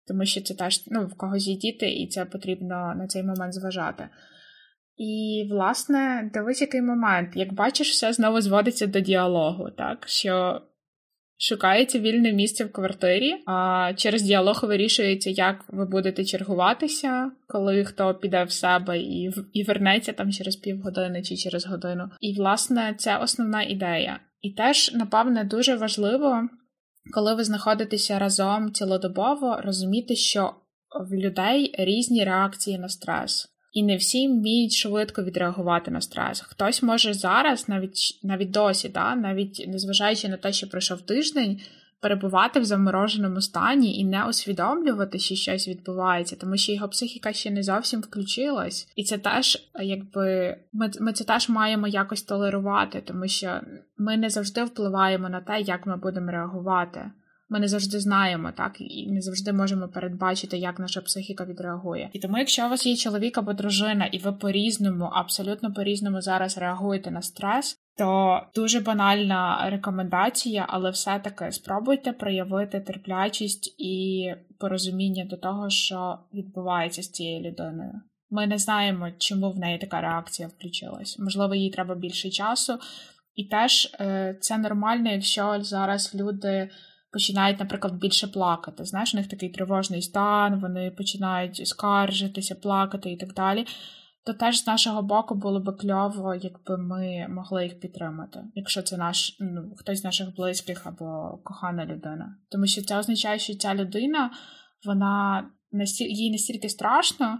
[0.07, 3.53] тому що це теж ну, в когось є діти, і це потрібно на цей момент
[3.53, 4.09] зважати.
[4.97, 7.29] І, власне, дивись, який момент.
[7.35, 10.07] Як бачиш, все знову зводиться до діалогу, так?
[10.07, 10.61] Що
[11.41, 18.15] Шукається вільне місце в квартирі, а через діалог вирішується, як ви будете чергуватися, коли хто
[18.15, 22.09] піде в себе і і вернеться там через півгодини чи через годину.
[22.21, 24.19] І, власне, це основна ідея.
[24.41, 26.49] І теж, напевне, дуже важливо,
[27.13, 30.53] коли ви знаходитеся разом цілодобово, розуміти, що
[31.09, 33.48] в людей різні реакції на стрес.
[33.71, 36.41] І не всі вміють швидко відреагувати на стрес.
[36.41, 41.59] Хтось може зараз, навіть навіть досі, да, навіть незважаючи на те, що пройшов тиждень,
[42.01, 47.51] перебувати в замороженому стані і не усвідомлювати, що щось відбувається, тому що його психіка ще
[47.51, 48.87] не зовсім включилась.
[48.95, 53.61] І це теж, якби ми, ми це теж маємо якось толерувати, тому що
[53.97, 57.11] ми не завжди впливаємо на те, як ми будемо реагувати
[57.49, 62.09] ми не завжди знаємо, так і не завжди можемо передбачити, як наша психіка відреагує.
[62.13, 66.57] І тому, якщо у вас є чоловік або дружина, і ви по-різному, абсолютно по-різному зараз
[66.57, 67.77] реагуєте на стрес.
[67.97, 74.25] То дуже банальна рекомендація, але все-таки спробуйте проявити терплячість і
[74.59, 78.01] порозуміння до того, що відбувається з цією людиною.
[78.29, 81.19] Ми не знаємо, чому в неї така реакція включилась.
[81.19, 82.79] Можливо, їй треба більше часу,
[83.35, 86.69] і теж е, це нормально, якщо зараз люди
[87.11, 88.85] починають, наприклад, більше плакати.
[88.85, 93.65] Знаєш, у них такий тривожний стан, вони починають скаржитися, плакати і так далі.
[94.25, 98.97] То теж з нашого боку було б кльово, якби ми могли їх підтримати, якщо це
[98.97, 102.35] наш ну, хтось з наших близьких або кохана людина.
[102.51, 104.31] Тому що це означає, що ця людина,
[104.85, 107.39] вона настільки їй настільки страшно,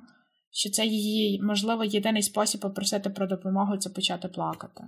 [0.51, 4.83] що це її, можливо, єдиний спосіб попросити про допомогу це почати плакати.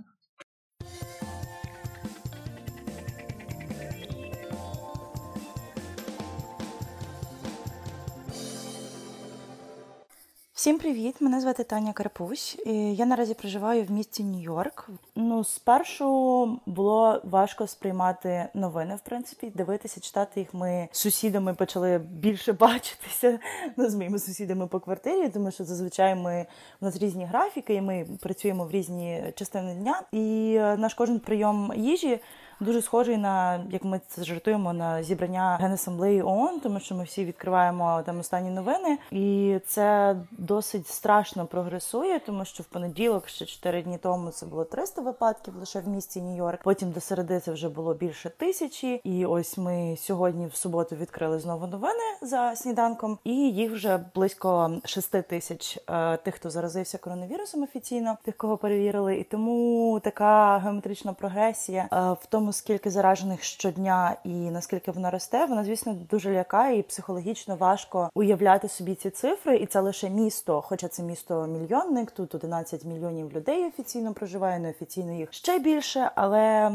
[10.62, 11.20] Всім привіт!
[11.20, 12.58] Мене звати Таня Карпусь.
[12.92, 14.88] Я наразі проживаю в місті Нью-Йорк.
[15.16, 20.54] Ну, спершу було важко сприймати новини, в принципі, дивитися, читати їх.
[20.54, 23.38] Ми з сусідами почали більше бачитися
[23.76, 26.46] ну, з моїми сусідами по квартирі, тому що зазвичай ми
[26.80, 30.02] у нас різні графіки, і ми працюємо в різні частини дня.
[30.12, 32.20] І е, наш кожен прийом їжі
[32.60, 37.24] дуже схожий на як ми це жартуємо на зібрання генасамблеї ООН, тому що ми всі
[37.24, 43.82] відкриваємо там останні новини, і це досить страшно прогресує, тому що в понеділок, ще 4
[43.82, 46.58] дні тому, це було 300 випадків лише в місті Нью-Йорк.
[46.64, 49.00] Потім до середи це вже було більше тисячі.
[49.04, 54.70] І ось ми сьогодні в суботу відкрили знову новини за сніданком, і їх вже близько
[54.84, 61.12] 6 тисяч е, тих, хто заразився коронавірусом офіційно, тих, кого перевірили, і тому така геометрична
[61.12, 66.32] прогресія е, в тому тому, скільки заражених щодня і наскільки вона росте, вона, звісно, дуже
[66.32, 69.56] лякає і психологічно важко уявляти собі ці цифри.
[69.56, 72.10] І це лише місто, хоча це місто мільйонник.
[72.10, 76.10] Тут 11 мільйонів людей офіційно проживає, неофіційно їх ще більше.
[76.14, 76.72] Але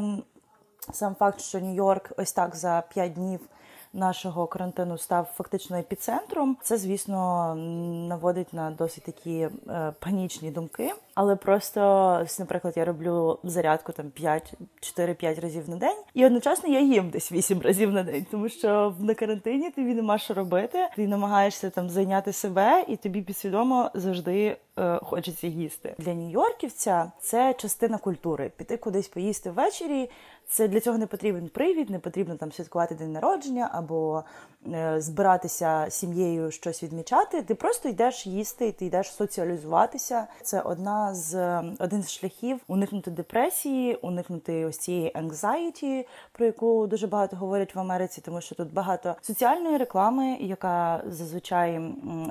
[0.93, 3.39] сам факт, що Нью-Йорк ось так за 5 днів
[3.93, 6.57] нашого карантину став фактично епіцентром.
[6.61, 7.55] Це, звісно,
[8.09, 10.93] наводить на досить такі е, панічні думки.
[11.15, 11.79] Але просто,
[12.39, 14.53] наприклад, я роблю зарядку там 5,
[14.97, 18.95] 4-5 разів на день, і одночасно я їм десь 8 разів на день, тому що
[18.99, 20.87] на карантині тобі нема що робити.
[20.95, 25.95] Ти намагаєшся там зайняти себе, і тобі підсвідомо завжди е, хочеться їсти.
[25.97, 28.51] Для нью-йорківця це частина культури.
[28.57, 30.09] Піти кудись поїсти ввечері.
[30.49, 34.23] Це для цього не потрібен привід, не потрібно там святкувати день народження або
[34.73, 37.41] е, збиратися сім'єю щось відмічати.
[37.41, 40.27] Ти просто йдеш їсти, ти йдеш соціалізуватися.
[40.41, 47.07] Це одна з один з шляхів уникнути депресії, уникнути ось цієї anxiety, про яку дуже
[47.07, 51.81] багато говорять в Америці, тому що тут багато соціальної реклами, яка зазвичай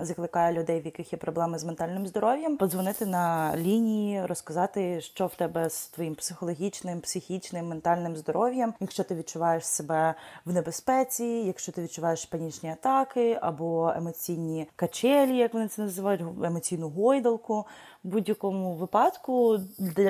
[0.01, 5.35] закликає людей, в яких є проблеми з ментальним здоров'ям, подзвонити на лінії, розказати, що в
[5.35, 11.83] тебе з твоїм психологічним, психічним, ментальним здоров'ям, якщо ти відчуваєш себе в небезпеці, якщо ти
[11.83, 17.67] відчуваєш панічні атаки або емоційні качелі, як вони це називають, емоційну гойдалку
[18.07, 19.59] будь-якому випадку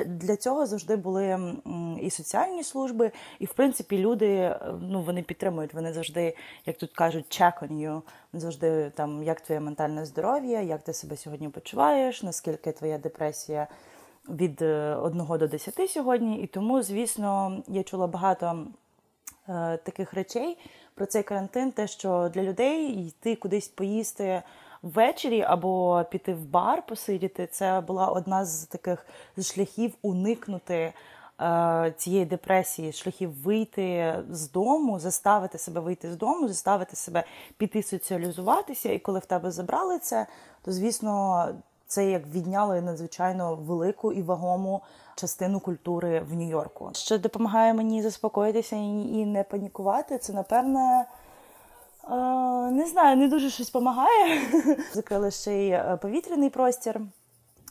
[0.05, 1.55] для цього завжди були
[2.01, 5.73] і соціальні служби, і в принципі люди ну вони підтримують.
[5.73, 6.35] Вони завжди,
[6.65, 8.01] як тут кажуть, check on you,
[8.33, 13.67] завжди там як твоє ментальне здоров'я, як ти себе сьогодні почуваєш, наскільки твоя депресія
[14.29, 16.41] від 1 е, до 10 сьогодні.
[16.41, 18.67] І тому, звісно, я чула багато
[19.49, 20.57] е, таких речей
[20.95, 24.43] про цей карантин, те, що для людей йти кудись поїсти
[24.81, 27.47] ввечері або піти в бар посидіти.
[27.47, 29.05] Це була одна з таких
[29.41, 30.93] шляхів уникнути.
[31.41, 37.23] Е, цієї депресії, шляхів вийти з дому, заставити себе вийти з дому, заставити себе
[37.57, 38.91] піти соціалізуватися.
[38.91, 40.27] І коли в тебе забрали це,
[40.61, 41.47] то звісно
[41.87, 44.81] це як відняло надзвичайно велику і вагому
[45.15, 46.89] частину культури в Нью-Йорку.
[46.93, 51.05] Що допомагає мені заспокоїтися і не панікувати, це напевне.
[52.71, 54.41] Не знаю, не дуже щось допомагає.
[54.93, 57.01] Закрили ще й е, повітряний простір.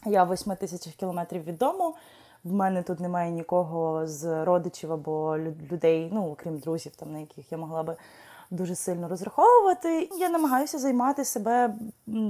[0.07, 1.95] Я в 8 тисячах кілометрів від дому.
[2.45, 5.39] В мене тут немає нікого з родичів або
[5.73, 7.97] людей, ну окрім друзів, там на яких я могла би
[8.51, 10.09] дуже сильно розраховувати.
[10.19, 11.75] Я намагаюся займати себе,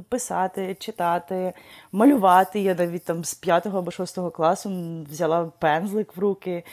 [0.08, 1.52] писати, читати,
[1.92, 2.60] малювати.
[2.60, 4.70] Я навіть там з 5 або 6 класу
[5.10, 6.64] взяла пензлик в руки.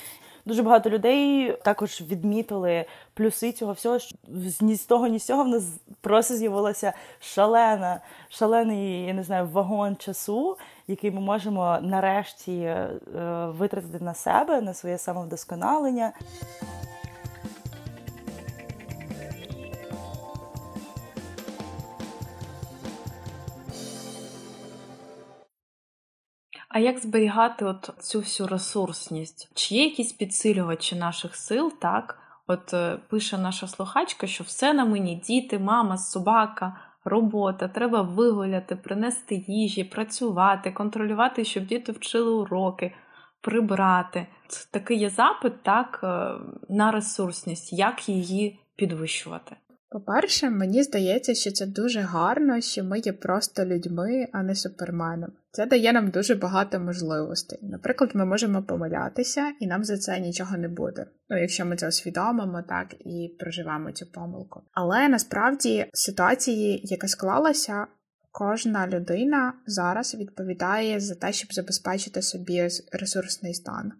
[0.46, 3.98] Дуже багато людей також відмітили плюси цього всього.
[4.62, 5.64] Ні з того, ні з цього в нас
[6.02, 12.90] просто з'явилася шалена, шалений, я не знаю, вагон часу, який ми можемо нарешті е,
[13.48, 16.14] витратити на себе, на своє самовдосконалення.
[26.74, 29.52] А як зберігати от цю всю ресурсність?
[29.54, 31.74] Чи є якісь підсилювачі наших сил?
[31.82, 32.18] Так,
[32.48, 38.76] от е, пише наша слухачка, що все на мені діти, мама, собака, робота, треба вигуляти,
[38.76, 42.94] принести їжі, працювати, контролювати, щоб діти вчили уроки,
[43.42, 44.28] прибрати.
[44.48, 46.32] Це такий є запит так, е,
[46.70, 49.56] на ресурсність, як її підвищувати.
[49.94, 55.32] По-перше, мені здається, що це дуже гарно, що ми є просто людьми, а не суперменом.
[55.52, 57.60] Це дає нам дуже багато можливостей.
[57.62, 61.06] Наприклад, ми можемо помилятися, і нам за це нічого не буде.
[61.30, 64.62] Ну, якщо ми це усвідомимо, так і проживемо цю помилку.
[64.72, 67.88] Але насправді ситуації, яка склалася,
[68.32, 73.92] кожна людина зараз відповідає за те, щоб забезпечити собі ресурсний стан.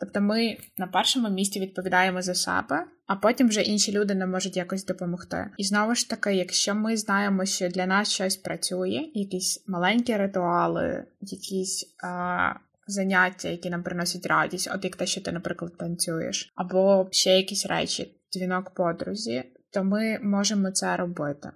[0.00, 4.56] Тобто ми на першому місці відповідаємо за себе, а потім вже інші люди не можуть
[4.56, 5.50] якось допомогти.
[5.56, 11.04] І знову ж таки, якщо ми знаємо, що для нас щось працює, якісь маленькі ритуали,
[11.20, 12.52] якісь а,
[12.86, 17.66] заняття, які нам приносять радість, от як те, що ти, наприклад, танцюєш, або ще якісь
[17.66, 21.50] речі, дзвінок подрузі, то ми можемо це робити.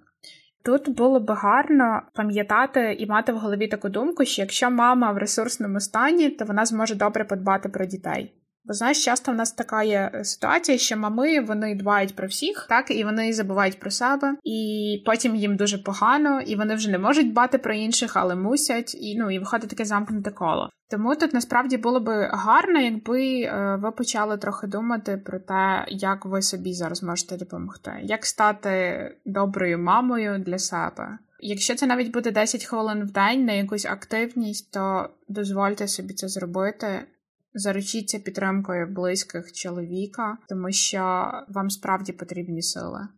[0.65, 5.19] Тут було б гарно пам'ятати і мати в голові таку думку, що якщо мама в
[5.19, 8.44] ресурсному стані, то вона зможе добре подбати про дітей.
[8.67, 12.67] Бо знаєш, часто в нас така є е, ситуація, що мами вони дбають про всіх,
[12.69, 16.99] так і вони забувають про себе, і потім їм дуже погано, і вони вже не
[16.99, 20.71] можуть дбати про інших, але мусять, і ну і виходить таке замкнуте коло.
[20.91, 26.25] Тому тут насправді було би гарно, якби е, ви почали трохи думати про те, як
[26.25, 31.19] ви собі зараз можете допомогти, як стати доброю мамою для себе.
[31.41, 36.29] Якщо це навіть буде 10 хвилин в день на якусь активність, то дозвольте собі це
[36.29, 37.07] зробити
[37.55, 43.09] заручіться підтримкою близьких чоловіка, тому що вам справді потрібні сили.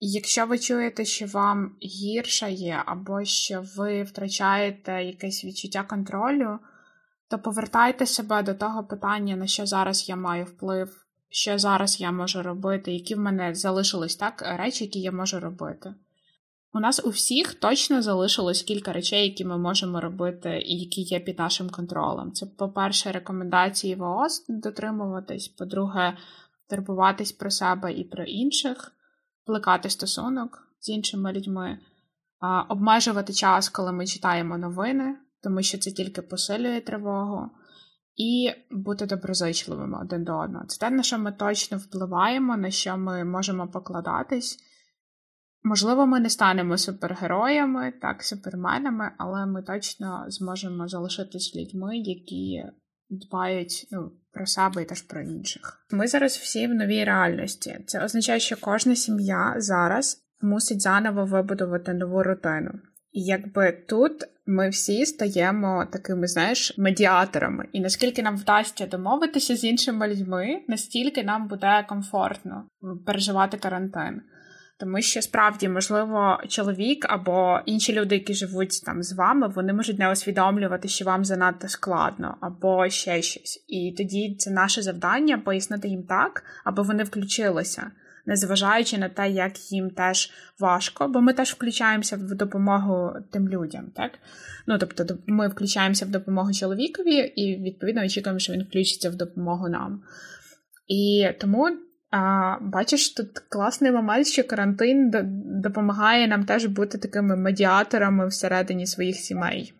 [0.00, 6.58] І якщо ви чуєте, що вам гірше є, або що ви втрачаєте якесь відчуття контролю,
[7.28, 12.12] то повертайте себе до того питання, на що зараз я маю вплив, що зараз я
[12.12, 15.94] можу робити, які в мене залишились так речі, які я можу робити.
[16.76, 21.20] У нас у всіх точно залишилось кілька речей, які ми можемо робити, і які є
[21.20, 22.32] під нашим контролем.
[22.32, 26.16] Це, по-перше, рекомендації ВООЗ дотримуватись, по-друге,
[26.70, 28.92] турбуватись про себе і про інших,
[29.46, 31.78] плекати стосунок з іншими людьми,
[32.68, 37.50] обмежувати час, коли ми читаємо новини, тому що це тільки посилює тривогу,
[38.16, 40.66] і бути доброзичливими один до одного.
[40.66, 44.58] Це те, на що ми точно впливаємо, на що ми можемо покладатись.
[45.66, 52.64] Можливо, ми не станемо супергероями, так, суперменами, але ми точно зможемо залишитись людьми, які
[53.10, 55.86] дбають ну, про себе і теж про інших.
[55.90, 57.78] Ми зараз всі в новій реальності.
[57.86, 62.70] Це означає, що кожна сім'я зараз мусить заново вибудувати нову рутину.
[63.12, 64.12] І якби тут
[64.46, 67.68] ми всі стаємо такими, знаєш, медіаторами.
[67.72, 72.68] І наскільки нам вдасться домовитися з іншими людьми, настільки нам буде комфортно
[73.06, 74.22] переживати карантин.
[74.78, 79.98] Тому що справді, можливо, чоловік або інші люди, які живуть там з вами, вони можуть
[79.98, 83.64] не усвідомлювати, що вам занадто складно, або ще щось.
[83.68, 87.90] І тоді це наше завдання пояснити їм так, аби вони включилися,
[88.26, 93.86] незважаючи на те, як їм теж важко, бо ми теж включаємося в допомогу тим людям,
[93.96, 94.12] так?
[94.66, 99.68] Ну тобто, ми включаємося в допомогу чоловікові, і відповідно очікуємо, що він включиться в допомогу
[99.68, 100.02] нам.
[100.88, 105.10] І тому а, Бачиш, тут класний момент, що карантин
[105.62, 109.74] допомагає нам теж бути такими медіаторами всередині своїх сімей.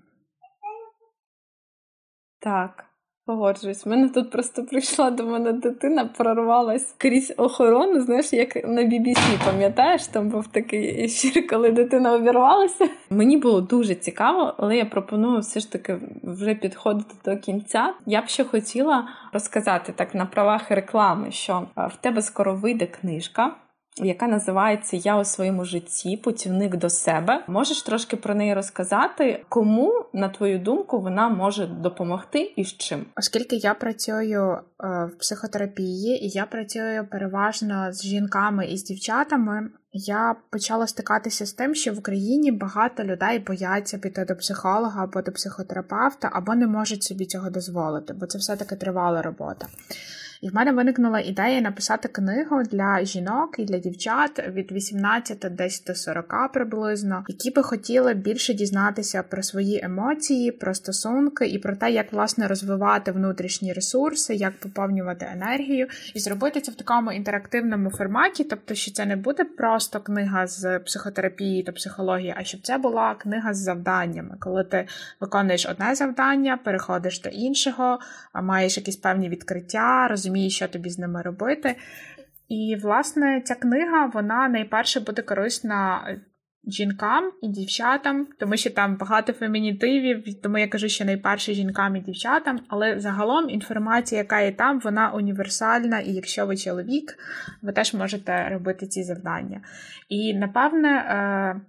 [2.40, 2.84] Так.
[3.26, 8.00] Погоджуюсь, У мене тут просто прийшла до мене дитина, прорвалась крізь охорону.
[8.00, 12.88] Знаєш, як на BBC, пам'ятаєш, там був такий ефір, коли дитина обірвалася.
[13.10, 17.94] Мені було дуже цікаво, але я пропоную все ж таки вже підходити до кінця.
[18.06, 23.54] Я б ще хотіла розказати так на правах реклами, що в тебе скоро вийде книжка
[23.96, 27.44] яка називається Я у своєму житті, путівник до себе.
[27.46, 33.06] Можеш трошки про неї розказати, кому, на твою думку, вона може допомогти і з чим?
[33.16, 34.58] Оскільки я працюю е,
[35.04, 39.70] в психотерапії і я працюю переважно з жінками і з дівчатами.
[39.92, 45.22] Я почала стикатися з тим, що в Україні багато людей бояться піти до психолога або
[45.22, 49.66] до психотерапевта, або не можуть собі цього дозволити, бо це все таки тривала робота.
[50.40, 55.84] І в мене виникнула ідея написати книгу для жінок і для дівчат від 18 десь
[55.84, 61.76] до 40 приблизно, які би хотіли більше дізнатися про свої емоції, про стосунки і про
[61.76, 67.90] те, як власне розвивати внутрішні ресурси, як поповнювати енергію, і зробити це в такому інтерактивному
[67.90, 72.78] форматі, тобто, що це не буде просто книга з психотерапії та психології, а щоб це
[72.78, 74.86] була книга з завданнями, коли ти
[75.20, 77.98] виконуєш одне завдання, переходиш до іншого,
[78.42, 81.76] маєш якісь певні відкриття розумієш, що тобі з ними робити.
[82.48, 86.16] І, власне, ця книга вона найперше буде корисна
[86.66, 92.00] жінкам і дівчатам, тому що там багато фемінітивів, тому я кажу, що найперше жінкам і
[92.00, 97.18] дівчатам, але загалом інформація, яка є там, вона універсальна, і якщо ви чоловік,
[97.62, 99.60] ви теж можете робити ці завдання.
[100.08, 101.60] І напевне.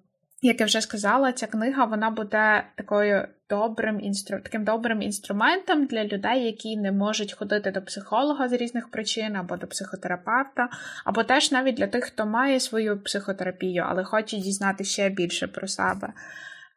[0.41, 4.39] Як я вже сказала, ця книга вона буде такою добрим інстру...
[4.43, 9.57] таким добрим інструментом для людей, які не можуть ходити до психолога з різних причин, або
[9.57, 10.69] до психотерапевта,
[11.05, 15.67] або теж навіть для тих, хто має свою психотерапію, але хоче дізнати ще більше про
[15.67, 16.13] себе.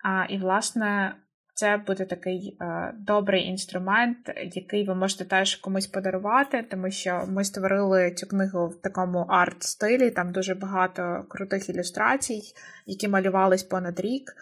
[0.05, 1.15] А, І, власне,
[1.61, 4.17] це буде такий е, добрий інструмент,
[4.53, 10.11] який ви можете теж комусь подарувати, тому що ми створили цю книгу в такому арт-стилі.
[10.11, 12.43] Там дуже багато крутих ілюстрацій,
[12.87, 14.37] які малювались понад рік.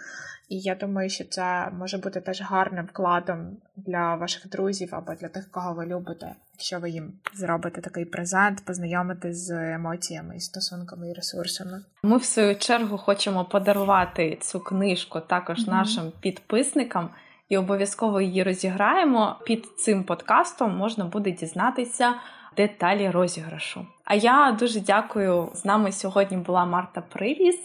[0.48, 5.28] І я думаю, що це може бути теж гарним вкладом для ваших друзів або для
[5.28, 11.12] тих, кого ви любите, якщо ви їм зробите такий презент, познайомити з емоціями, стосунками і
[11.12, 11.84] ресурсами.
[12.02, 15.70] Ми в свою чергу хочемо подарувати цю книжку також mm-hmm.
[15.70, 17.10] нашим підписникам.
[17.48, 19.36] І обов'язково її розіграємо.
[19.44, 22.14] Під цим подкастом можна буде дізнатися
[22.56, 23.86] деталі розіграшу.
[24.04, 25.48] А я дуже дякую.
[25.54, 27.58] З нами сьогодні була Марта Привіс.